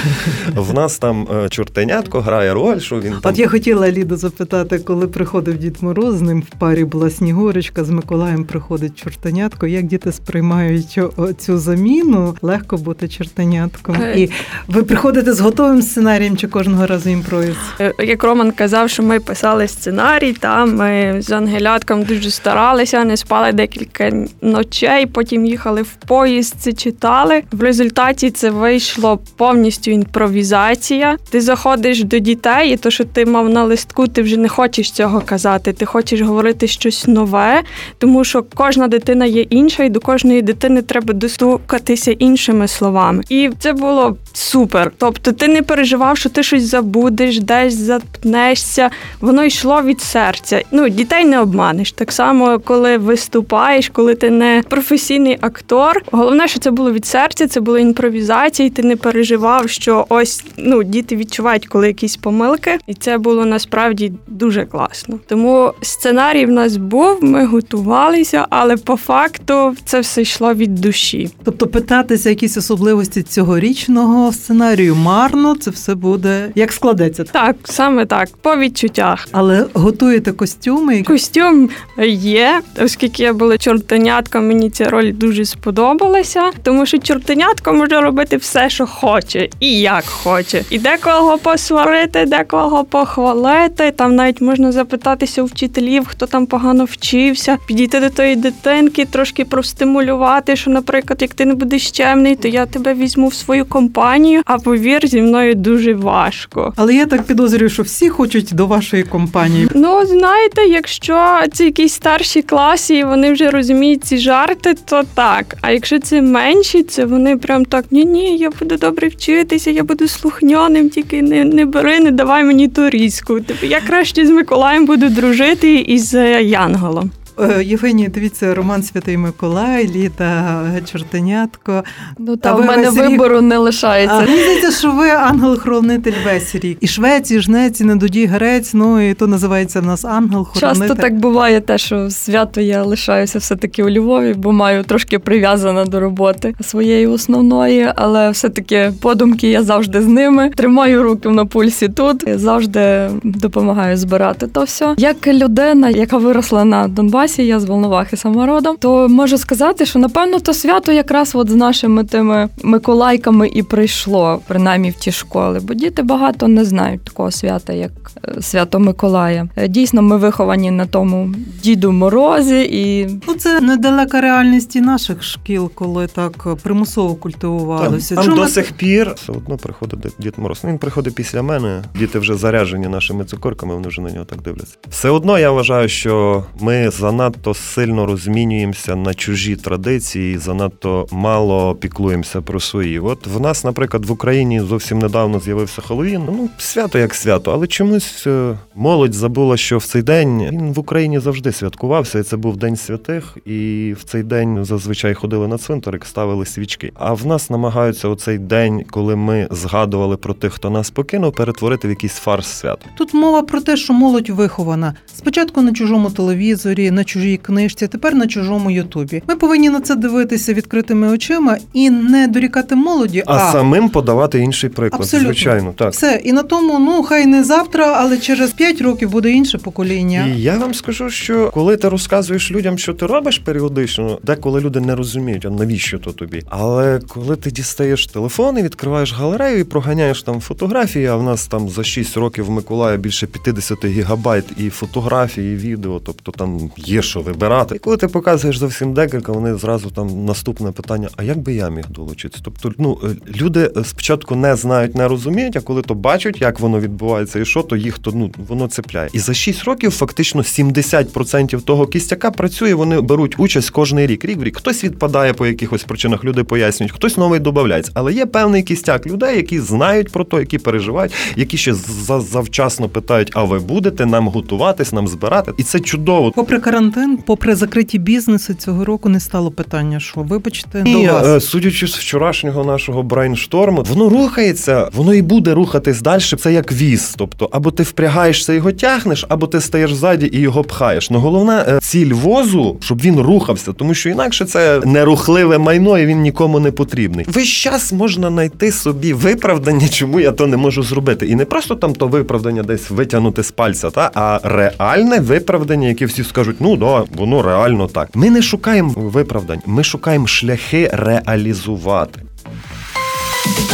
в 0.56 0.74
нас 0.74 0.98
там 0.98 1.28
е, 1.46 1.50
чортенятко 1.50 2.22
грає 2.22 2.54
роль, 2.54 2.80
що 2.80 3.00
він 3.00 3.12
там. 3.22 3.32
От 3.32 3.40
я 3.40 3.48
хотіла 3.48 3.92
Ліду 3.92 4.16
запитати, 4.16 4.80
коли 4.80 5.08
приходив 5.08 5.58
Дід 5.58 5.78
Мороз, 5.82 6.16
з 6.16 6.22
ним 6.22 6.42
в 6.42 6.60
парі 6.60 6.84
була 6.86 7.10
Снігурочка, 7.10 7.84
з 7.84 7.90
Миколаєм 7.90 8.44
приходить 8.46 9.04
чортенятко. 9.04 9.68
Як 9.68 9.86
діти 9.86 10.12
сприймають 10.12 11.00
цю 11.38 11.58
заміну? 11.58 12.36
Легко 12.42 12.78
бути 12.78 13.08
чортенятком. 13.08 13.96
Е. 14.02 14.20
І 14.20 14.30
ви 14.68 14.84
приходите 14.84 15.34
з 15.34 15.40
готовим 15.40 15.82
сценарієм 15.82 16.38
чи 16.38 16.48
кожного 16.48 16.86
разу 16.88 17.10
імпровіз? 17.10 17.56
Е, 17.80 17.94
Як 18.00 18.24
Роман 18.24 18.52
казав, 18.52 18.90
що 18.90 19.04
ми 19.04 19.20
писали 19.20 19.68
сценарій, 19.68 20.23
там 20.32 20.76
ми 20.76 21.22
з 21.22 21.32
ангелятком 21.32 22.04
дуже 22.04 22.32
старалися, 22.32 23.04
не 23.04 23.18
спали 23.18 23.52
декілька 23.52 24.12
ночей, 24.42 25.06
потім 25.06 25.46
їхали 25.46 25.82
в 25.82 25.94
поїзд, 26.08 26.56
це 26.60 26.74
читали. 26.74 27.44
В 27.52 27.62
результаті 27.62 28.32
це 28.32 28.50
вийшло 28.50 29.20
повністю 29.38 29.92
імпровізація. 29.92 31.18
Ти 31.30 31.42
заходиш 31.42 32.04
до 32.04 32.20
дітей, 32.20 32.74
і 32.74 32.78
то, 32.78 32.92
що 32.92 33.04
ти 33.04 33.26
мав 33.26 33.50
на 33.50 33.64
листку, 33.64 34.08
ти 34.08 34.22
вже 34.22 34.38
не 34.38 34.50
хочеш 34.50 34.92
цього 34.92 35.22
казати. 35.22 35.74
Ти 35.74 35.86
хочеш 35.86 36.22
говорити 36.22 36.68
щось 36.68 37.08
нове, 37.08 37.62
тому 37.98 38.24
що 38.24 38.44
кожна 38.54 38.88
дитина 38.88 39.26
є 39.26 39.42
інша, 39.42 39.84
і 39.84 39.90
до 39.90 40.00
кожної 40.00 40.42
дитини 40.42 40.82
треба 40.82 41.14
достукатися 41.14 42.12
іншими 42.12 42.68
словами. 42.68 43.24
І 43.30 43.50
це 43.60 43.74
було 43.74 44.18
супер. 44.34 44.92
Тобто, 44.98 45.32
ти 45.32 45.48
не 45.48 45.62
переживав, 45.62 46.18
що 46.18 46.30
ти 46.30 46.44
щось 46.44 46.64
забудеш, 46.64 47.40
десь 47.40 47.74
запнешся. 47.74 48.90
Воно 49.22 49.44
йшло 49.44 49.82
від 49.82 50.02
серця. 50.14 50.62
Ну, 50.72 50.90
дітей 50.90 51.26
не 51.26 51.40
обманеш. 51.40 51.92
Так 51.92 52.12
само, 52.12 52.60
коли 52.60 52.98
виступаєш, 52.98 53.90
коли 53.90 54.16
ти 54.16 54.30
не 54.30 54.64
професійний 54.70 55.38
актор. 55.42 56.02
Головне, 56.12 56.48
що 56.48 56.60
це 56.60 56.72
було 56.72 56.92
від 56.92 57.06
серця, 57.06 57.48
це 57.48 57.60
була 57.60 57.80
імпровізація, 57.80 58.68
і 58.68 58.70
ти 58.70 58.84
не 58.84 58.96
переживав, 58.96 59.70
що 59.70 60.06
ось 60.10 60.44
ну 60.58 60.84
діти 60.84 61.16
відчувають, 61.16 61.68
коли 61.68 61.88
якісь 61.88 62.18
помилки, 62.18 62.80
і 62.88 62.94
це 62.94 63.18
було 63.18 63.46
насправді 63.46 64.12
дуже 64.28 64.66
класно. 64.66 65.20
Тому 65.28 65.74
сценарій 65.82 66.46
в 66.46 66.50
нас 66.50 66.78
був, 66.78 67.24
ми 67.24 67.46
готувалися, 67.46 68.46
але 68.50 68.78
по 68.78 68.96
факту 68.96 69.76
це 69.86 70.00
все 70.00 70.22
йшло 70.22 70.54
від 70.54 70.76
душі. 70.76 71.30
Тобто 71.44 71.68
питатися 71.68 72.30
якісь 72.30 72.58
особливості 72.58 73.24
цьогорічного 73.24 74.32
сценарію 74.32 74.96
марно, 74.96 75.56
це 75.56 75.72
все 75.72 75.96
буде 75.96 76.52
як 76.56 76.72
складеться. 76.72 77.24
Так, 77.24 77.56
саме 77.64 78.06
так, 78.06 78.30
по 78.42 78.58
відчуттях. 78.58 79.28
Але 79.32 79.66
готуєте 80.04 80.32
костюми, 80.32 81.04
Костюм 81.04 81.70
є, 82.08 82.62
оскільки 82.82 83.24
я 83.24 83.34
була 83.34 83.58
чортенятком, 83.58 84.48
мені 84.48 84.70
ця 84.70 84.90
роль 84.90 85.12
дуже 85.14 85.46
сподобалася, 85.46 86.52
тому 86.64 86.86
що 86.86 86.98
чортенятко 86.98 87.74
може 87.74 88.02
робити 88.02 88.38
все, 88.38 88.70
що 88.70 88.86
хоче, 88.86 89.50
і 89.60 89.80
як 89.80 90.06
хоче. 90.06 90.64
І 90.70 90.80
декого 90.80 91.38
посварити, 91.38 92.26
декого 92.26 92.84
похвалити. 92.84 93.92
Там 93.92 94.16
навіть 94.16 94.42
можна 94.42 94.72
запитатися 94.72 95.44
у 95.44 95.46
вчителів, 95.46 96.06
хто 96.08 96.26
там 96.26 96.46
погано 96.46 96.86
вчився, 96.86 97.58
підійти 97.68 98.00
до 98.00 98.10
тої 98.10 98.36
дитинки, 98.36 99.06
трошки 99.06 99.46
простимулювати, 99.46 100.56
що, 100.56 100.72
наприклад, 100.72 101.22
як 101.22 101.34
ти 101.34 101.46
не 101.46 101.54
будеш 101.54 101.92
чемний, 101.92 102.36
то 102.36 102.48
я 102.48 102.66
тебе 102.66 102.94
візьму 102.94 103.28
в 103.28 103.34
свою 103.34 103.66
компанію. 103.66 104.42
А 104.46 104.58
повір, 104.58 105.08
зі 105.08 105.22
мною 105.22 105.56
дуже 105.56 105.94
важко. 105.94 106.74
Але 106.76 106.96
я 106.96 107.06
так 107.06 107.24
підозрюю, 107.24 107.70
що 107.70 107.84
всі 107.84 108.10
хочуть 108.10 108.50
до 108.52 108.68
вашої 108.68 109.04
компанії. 109.04 109.68
Ну, 109.76 109.93
знаєте, 110.06 110.66
якщо 110.66 111.40
це 111.54 111.66
якісь 111.66 111.94
старші 111.94 112.42
класи, 112.42 112.96
і 112.96 113.04
вони 113.04 113.32
вже 113.34 113.50
розуміють 113.50 114.04
ці 114.04 114.18
жарти, 114.18 114.76
то 114.86 115.04
так. 115.16 115.56
А 115.62 115.72
якщо 115.72 116.00
це 116.00 116.22
менші, 116.22 116.84
це 116.84 117.06
вони 117.06 117.38
прям 117.38 117.66
так: 117.66 117.86
ні, 117.92 118.06
ні, 118.06 118.38
я 118.38 118.50
буду 118.60 118.78
добре 118.78 119.08
вчитися, 119.08 119.72
я 119.72 119.84
буду 119.84 120.08
слухняним, 120.08 120.90
тільки 120.90 121.22
не, 121.22 121.44
не 121.44 121.66
бери, 121.66 122.00
не 122.00 122.12
давай 122.12 122.44
мені 122.44 122.68
ту 122.68 122.90
різку. 122.90 123.40
Типу, 123.40 123.66
я 123.66 123.82
краще 123.82 124.26
з 124.26 124.30
Миколаєм 124.30 124.86
буду 124.86 125.10
дружити 125.10 125.76
із 125.76 126.14
з 126.14 126.42
Янголом. 126.42 127.12
Е, 127.40 127.64
Євгенія, 127.64 128.10
дивіться, 128.10 128.56
Роман 128.56 128.84
Святий 128.84 129.18
Миколай, 129.18 129.88
Літа 129.88 130.62
Чортенятко. 130.92 131.84
Ну 132.18 132.36
Та 132.38 132.50
та 132.50 132.56
в 132.56 132.66
мене 132.66 132.90
весь 132.90 133.00
рік- 133.00 133.10
вибору 133.12 133.42
не 133.42 133.58
лишається. 133.58 134.20
мені 134.20 134.38
здається, 134.44 134.72
що 134.72 134.92
ви 134.92 135.10
ангел-хоронитель 135.10 136.14
весь 136.26 136.56
рік. 136.56 136.78
І 136.82 136.88
швець, 136.88 137.32
і 137.32 137.40
жнець, 137.40 137.82
і 137.82 137.84
недодій 137.84 138.26
грець, 138.26 138.74
ну 138.74 139.10
і 139.10 139.14
то 139.14 139.28
називається 139.28 139.82
в 139.82 139.86
нас 139.86 140.06
ангел-хоронитель. 140.06 140.88
Часто 140.88 140.96
так 141.02 141.16
буває, 141.20 141.62
те, 141.62 141.78
що 141.78 142.10
свято 142.10 142.62
я 142.62 142.84
лишаюся 142.84 143.40
все-таки 143.40 143.84
у 143.84 143.90
Львові, 143.90 144.34
бо 144.38 144.52
маю 144.52 144.84
трошки 144.84 145.20
прив'язана 145.20 145.86
до 145.86 146.00
роботи 146.00 146.54
своєї 146.62 147.08
основної, 147.08 147.90
але 147.96 148.30
все-таки 148.30 148.92
подумки 149.02 149.50
я 149.50 149.64
завжди 149.64 150.02
з 150.02 150.08
ними. 150.08 150.50
Тримаю 150.56 151.04
руки 151.04 151.30
на 151.30 151.46
пульсі 151.46 151.90
тут, 151.90 152.24
завжди 152.40 153.10
допомагаю 153.24 153.98
збирати 153.98 154.48
то 154.48 154.64
все. 154.64 154.96
Як 154.98 155.28
людина, 155.28 155.90
яка 155.90 156.18
виросла 156.18 156.66
на 156.66 156.88
Донбасі, 156.88 157.23
я 157.28 157.60
з 157.60 157.66
Волновахи 157.66 158.18
сама 158.18 158.46
родом, 158.46 158.76
то 158.80 159.08
можу 159.10 159.38
сказати, 159.38 159.86
що 159.86 160.00
напевно 160.00 160.40
то 160.40 160.54
свято 160.54 160.92
якраз 160.92 161.36
от 161.36 161.50
з 161.50 161.56
нашими 161.56 162.04
тими 162.04 162.50
Миколайками 162.64 163.48
і 163.48 163.64
прийшло, 163.64 164.40
принаймні 164.48 164.90
в 164.90 164.94
ті 164.94 165.12
школи, 165.12 165.60
бо 165.64 165.74
діти 165.74 166.04
багато 166.04 166.48
не 166.48 166.66
знають 166.66 167.04
такого 167.04 167.32
свята, 167.32 167.74
як 167.74 167.92
е, 168.38 168.42
свято 168.42 168.80
Миколая. 168.80 169.48
Е, 169.56 169.68
Дійсно, 169.68 170.02
ми 170.02 170.18
виховані 170.18 170.72
на 170.72 170.86
тому 170.86 171.34
діду 171.64 171.92
Морозі, 171.92 172.62
і 172.72 173.08
Ну, 173.28 173.34
це 173.34 173.62
недалека 173.62 174.22
реальність 174.22 174.76
і 174.76 174.82
наших 174.82 175.24
шкіл, 175.24 175.72
коли 175.76 176.08
так 176.08 176.48
примусово 176.64 177.16
культивувалося. 177.16 178.16
Там 178.16 178.24
Чому 178.24 178.36
до 178.38 178.48
сих 178.48 178.72
пір 178.72 179.14
все 179.16 179.32
одно 179.32 179.58
приходить 179.58 180.00
Дід- 180.20 180.34
Мороз. 180.38 180.60
Ну, 180.64 180.70
Він 180.70 180.78
приходить 180.78 181.16
після 181.16 181.42
мене. 181.42 181.84
Діти 182.00 182.20
вже 182.20 182.36
заряжені 182.36 182.88
нашими 182.88 183.26
цукорками, 183.26 183.74
вони 183.76 183.88
вже 183.88 184.02
на 184.02 184.12
нього 184.12 184.26
так 184.26 184.42
дивляться. 184.42 184.76
Все 184.90 185.10
одно 185.10 185.40
я 185.40 185.52
вважаю, 185.52 185.90
що 185.90 186.44
ми 186.60 186.92
занадто 187.14 187.54
сильно 187.54 188.06
розмінюємося 188.06 188.96
на 188.96 189.14
чужі 189.14 189.56
традиції, 189.56 190.38
занадто 190.38 191.08
мало 191.12 191.76
піклуємося 191.76 192.42
про 192.42 192.60
свої. 192.60 193.00
От 193.00 193.28
в 193.28 193.40
нас, 193.40 193.64
наприклад, 193.64 194.06
в 194.06 194.12
Україні 194.12 194.60
зовсім 194.60 195.00
недавно 195.00 195.40
з'явився 195.40 195.82
Хеллоуін. 195.82 196.22
Ну, 196.28 196.50
свято 196.58 197.00
як 197.00 197.16
свято, 197.16 197.52
але 197.52 197.68
чомусь 197.68 198.28
е, 198.28 198.58
молодь 198.76 199.14
забула, 199.14 199.58
що 199.58 199.78
в 199.78 199.86
цей 199.86 200.02
день 200.02 200.50
він 200.52 200.74
в 200.74 200.80
Україні 200.80 201.20
завжди 201.20 201.52
святкувався, 201.52 202.20
і 202.20 202.24
це 202.24 202.38
був 202.38 202.58
День 202.58 202.76
святих, 202.76 203.38
і 203.46 203.94
в 204.00 204.04
цей 204.04 204.24
день 204.24 204.66
зазвичай 204.66 205.14
ходили 205.14 205.48
на 205.48 205.58
цвинтарик, 205.58 206.06
ставили 206.06 206.46
свічки. 206.46 206.92
А 206.96 207.14
в 207.14 207.26
нас 207.26 207.50
намагаються 207.50 208.08
оцей 208.08 208.38
день, 208.38 208.84
коли 208.90 209.16
ми 209.16 209.48
згадували 209.52 210.18
про 210.18 210.34
тих, 210.34 210.54
хто 210.54 210.70
нас 210.70 210.90
покинув, 210.90 211.34
перетворити 211.34 211.88
в 211.88 211.92
якийсь 211.92 212.16
фарс 212.16 212.48
свято. 212.48 212.86
Тут 212.98 213.14
мова 213.14 213.42
про 213.42 213.62
те, 213.62 213.78
що 213.78 213.94
молодь 213.94 214.30
вихована 214.30 214.94
спочатку 215.16 215.62
на 215.62 215.74
чужому 215.74 216.10
телевізорі, 216.10 216.92
на 216.92 217.03
на 217.04 217.08
чужій 217.08 217.38
книжці, 217.38 217.88
тепер 217.88 218.16
на 218.16 218.28
чужому 218.28 218.72
Ютубі. 218.72 219.24
Ми 219.28 219.36
повинні 219.36 219.70
на 219.70 219.82
це 219.82 219.96
дивитися 219.96 220.54
відкритими 220.54 221.08
очима 221.10 221.58
і 221.74 221.90
не 221.90 222.28
дорікати 222.28 222.76
молоді, 222.76 223.24
А, 223.26 223.52
самим 223.52 223.90
подавати 223.90 224.40
інший 224.40 224.70
приклад. 224.70 225.02
Абсолютно. 225.02 225.28
Звичайно, 225.34 225.74
так. 225.78 225.92
все. 225.92 226.22
І 226.24 226.34
на 226.34 226.44
тому, 226.44 226.80
ну 226.80 227.04
хай 227.04 227.26
не 227.26 227.44
завтра, 227.44 227.86
але 228.00 228.18
через 228.18 228.52
5 228.52 228.82
років 228.82 229.10
буде 229.10 229.32
інше 229.32 229.58
покоління. 229.58 230.28
І 230.38 230.42
я 230.42 230.58
вам 230.58 230.74
скажу, 230.74 231.10
що 231.10 231.52
коли 231.54 231.78
ти 231.78 231.90
розказуєш 231.90 232.52
людям, 232.52 232.78
що 232.78 232.94
ти 232.94 233.06
робиш 233.06 233.38
періодично, 233.38 234.20
деколи 234.24 234.62
люди 234.62 234.80
не 234.80 234.96
розуміють, 234.96 235.46
а 235.46 235.50
навіщо 235.50 236.00
то 236.00 236.12
тобі. 236.12 236.44
Але 236.50 237.00
коли 237.08 237.36
ти 237.36 237.52
дістаєш 237.52 238.08
телефон 238.08 238.58
і 238.58 238.62
відкриваєш 238.62 239.14
галерею 239.14 239.60
і 239.60 239.64
проганяєш 239.64 240.24
там 240.24 240.42
фотографії, 240.42 241.06
а 241.08 241.16
в 241.16 241.24
нас 241.24 241.48
там 241.48 241.70
за 241.70 241.84
6 241.84 242.18
років 242.18 242.46
в 242.46 242.50
Миколаї 242.50 242.98
більше 242.98 243.28
50 243.28 243.86
гігабайт 243.86 244.46
і 244.58 244.70
фотографії, 244.70 245.54
і 245.54 245.58
відео, 245.58 246.02
тобто 246.06 246.32
там 246.32 246.72
є 246.78 246.93
що 247.02 247.22
вибирати. 247.22 247.76
І 247.76 247.80
коли 247.80 247.98
ти 247.98 248.08
показуєш 248.08 248.58
зовсім 248.58 248.94
декілька, 248.94 249.32
вони 249.32 249.56
зразу 249.56 249.90
там 249.90 250.26
наступне 250.26 250.72
питання: 250.72 251.10
а 251.18 251.24
як 251.24 251.38
би 251.38 251.54
я 251.54 251.70
міг 251.70 251.86
долучитися? 251.90 252.42
Тобто, 252.46 252.72
ну 252.78 252.98
е, 253.04 253.08
люди 253.42 253.72
спочатку 253.84 254.36
не 254.36 254.56
знають, 254.56 254.96
не 254.96 255.08
розуміють, 255.08 255.58
а 255.58 255.62
коли 255.62 255.82
то 255.82 255.94
бачать, 255.96 256.42
як 256.42 256.60
воно 256.60 256.80
відбувається 256.80 257.40
і 257.40 257.46
що, 257.46 257.64
то 257.64 257.76
їх 257.76 257.98
то 258.00 258.12
ну 258.16 258.32
воно 258.48 258.68
цепляє. 258.68 259.10
І 259.14 259.20
за 259.20 259.34
6 259.34 259.64
років 259.64 259.92
фактично 259.92 260.42
70% 260.42 261.62
того 261.62 261.88
кістяка 261.88 262.32
працює. 262.32 262.74
Вони 262.74 263.02
беруть 263.02 263.36
участь 263.38 263.70
кожний 263.70 264.08
рік. 264.08 264.26
Рік 264.26 264.38
в 264.40 264.44
рік. 264.44 264.58
Хтось 264.58 264.84
відпадає 264.84 265.34
по 265.34 265.48
якихось 265.48 265.84
причинах, 265.84 266.24
люди 266.24 266.44
пояснюють, 266.44 266.94
хтось 266.94 267.18
новий 267.18 267.40
додається. 267.40 267.92
Але 267.94 268.14
є 268.14 268.26
певний 268.26 268.64
кістяк 268.64 269.08
людей, 269.08 269.36
які 269.36 269.60
знають 269.60 270.12
про 270.12 270.24
то, 270.24 270.40
які 270.40 270.58
переживають, 270.58 271.14
які 271.36 271.58
ще 271.58 271.74
за- 271.74 272.22
завчасно 272.22 272.90
питають: 272.90 273.32
а 273.34 273.44
ви 273.44 273.60
будете 273.60 274.06
нам 274.06 274.28
готуватись, 274.28 274.94
нам 274.94 275.08
збирати? 275.08 275.52
І 275.58 275.64
це 275.64 275.80
чудово. 275.80 276.32
Попри 276.32 276.60
карантин, 276.60 276.83
попри 277.26 277.56
закриті 277.56 278.00
бізнеси, 278.00 278.54
цього 278.54 278.86
року 278.86 279.10
не 279.10 279.20
стало 279.20 279.52
питання, 279.52 280.00
що 280.00 280.22
вибачте 280.22 280.84
І, 280.86 280.94
до 280.94 281.14
вас. 281.14 281.28
е, 281.28 281.42
судячи 281.42 281.88
з 281.88 281.96
вчорашнього 281.96 282.64
нашого 282.64 283.04
брейншторму, 283.04 283.84
воно 283.90 284.10
рухається, 284.10 284.90
воно 284.94 285.14
і 285.14 285.22
буде 285.22 285.54
рухатись 285.54 286.02
далі. 286.02 286.22
Це 286.22 286.54
як 286.54 286.72
віз. 286.72 287.14
Тобто, 287.18 287.50
або 287.52 287.72
ти 287.72 287.84
впрягаєшся 287.84 288.54
його 288.54 288.72
тягнеш, 288.72 289.26
або 289.30 289.48
ти 289.48 289.62
стаєш 289.62 289.94
ззаді 289.94 290.30
і 290.34 290.40
його 290.40 290.64
пхаєш. 290.64 291.10
Ну 291.10 291.20
головна 291.20 291.66
е, 291.68 291.80
ціль 291.82 292.14
возу, 292.14 292.78
щоб 292.82 293.02
він 293.02 293.20
рухався, 293.20 293.74
тому 293.74 293.94
що 293.94 294.10
інакше 294.10 294.46
це 294.46 294.82
нерухливе 294.86 295.58
майно, 295.58 296.00
і 296.00 296.06
він 296.06 296.22
нікому 296.22 296.60
не 296.60 296.72
потрібний. 296.72 297.26
Весь 297.30 297.48
час 297.48 297.94
можна 297.94 298.30
знайти 298.30 298.72
собі 298.72 299.14
виправдання, 299.14 299.88
чому 299.88 300.20
я 300.20 300.32
то 300.32 300.48
не 300.48 300.58
можу 300.58 300.84
зробити. 300.84 301.28
І 301.28 301.36
не 301.36 301.46
просто 301.46 301.76
там 301.76 301.94
то 301.94 302.08
виправдання 302.08 302.64
десь 302.64 302.90
витягнути 302.90 303.44
з 303.44 303.52
пальця, 303.52 303.90
та 303.90 304.12
а 304.14 304.40
реальне 304.44 305.20
виправдання, 305.20 305.88
яке 305.88 306.06
всі 306.06 306.24
скажуть, 306.24 306.56
ну 306.60 306.73
да, 306.78 307.06
воно 307.16 307.42
реально 307.42 307.88
так. 307.88 308.16
Ми 308.16 308.30
не 308.30 308.42
шукаємо 308.42 308.94
виправдань, 308.96 309.62
ми 309.66 309.84
шукаємо 309.84 310.28
шляхи 310.28 310.90
реалізувати. 310.94 312.22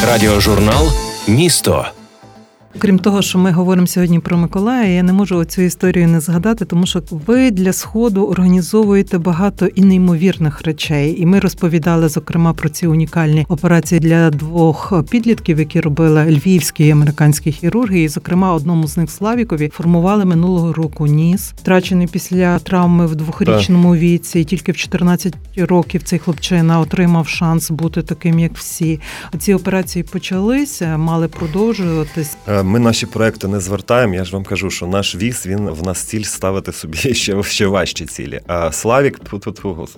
Радіожурнал 0.07 0.87
Місто. 1.27 1.85
Крім 2.81 2.99
того, 2.99 3.21
що 3.21 3.39
ми 3.39 3.51
говоримо 3.51 3.87
сьогодні 3.87 4.19
про 4.19 4.37
Миколая, 4.37 4.87
я 4.87 5.03
не 5.03 5.13
можу 5.13 5.45
цю 5.45 5.61
історію 5.61 6.07
не 6.07 6.19
згадати, 6.19 6.65
тому 6.65 6.85
що 6.85 7.01
ви 7.11 7.51
для 7.51 7.73
сходу 7.73 8.25
організовуєте 8.25 9.17
багато 9.17 9.65
і 9.65 9.81
неймовірних 9.81 10.61
речей. 10.61 11.21
І 11.21 11.25
ми 11.25 11.39
розповідали 11.39 12.09
зокрема 12.09 12.53
про 12.53 12.69
ці 12.69 12.87
унікальні 12.87 13.45
операції 13.49 13.99
для 13.99 14.29
двох 14.29 15.03
підлітків, 15.11 15.59
які 15.59 15.81
робили 15.81 16.25
львівські 16.25 16.85
і 16.87 16.91
американські 16.91 17.51
хірурги. 17.51 18.01
І, 18.01 18.07
зокрема, 18.07 18.53
одному 18.53 18.87
з 18.87 18.97
них 18.97 19.11
Славікові 19.11 19.69
формували 19.73 20.25
минулого 20.25 20.73
року 20.73 21.07
ніс, 21.07 21.53
втрачений 21.57 22.07
після 22.07 22.59
травми 22.59 23.05
в 23.05 23.15
двохрічному 23.15 23.95
віці. 23.95 24.39
І 24.39 24.43
тільки 24.43 24.71
в 24.71 24.77
14 24.77 25.33
років 25.57 26.03
цей 26.03 26.19
хлопчина 26.19 26.79
отримав 26.79 27.27
шанс 27.27 27.71
бути 27.71 28.01
таким, 28.01 28.39
як 28.39 28.57
всі. 28.57 28.99
Ці 29.37 29.53
операції 29.53 30.03
почалися, 30.03 30.97
мали 30.97 31.27
продовжуватись. 31.27 32.37
Ми 32.69 32.79
наші 32.79 33.05
проекти 33.05 33.47
не 33.47 33.59
звертаємо. 33.59 34.15
Я 34.15 34.23
ж 34.23 34.33
вам 34.33 34.43
кажу, 34.43 34.69
що 34.69 34.87
наш 34.87 35.15
віз 35.15 35.45
він 35.45 35.69
в 35.69 35.83
нас 35.83 36.03
ціль 36.03 36.23
ставити 36.23 36.71
собі 36.71 36.97
ще, 37.13 37.43
ще 37.43 37.67
важчі 37.67 38.05
цілі. 38.05 38.41
А 38.47 38.71
Славік, 38.71 39.19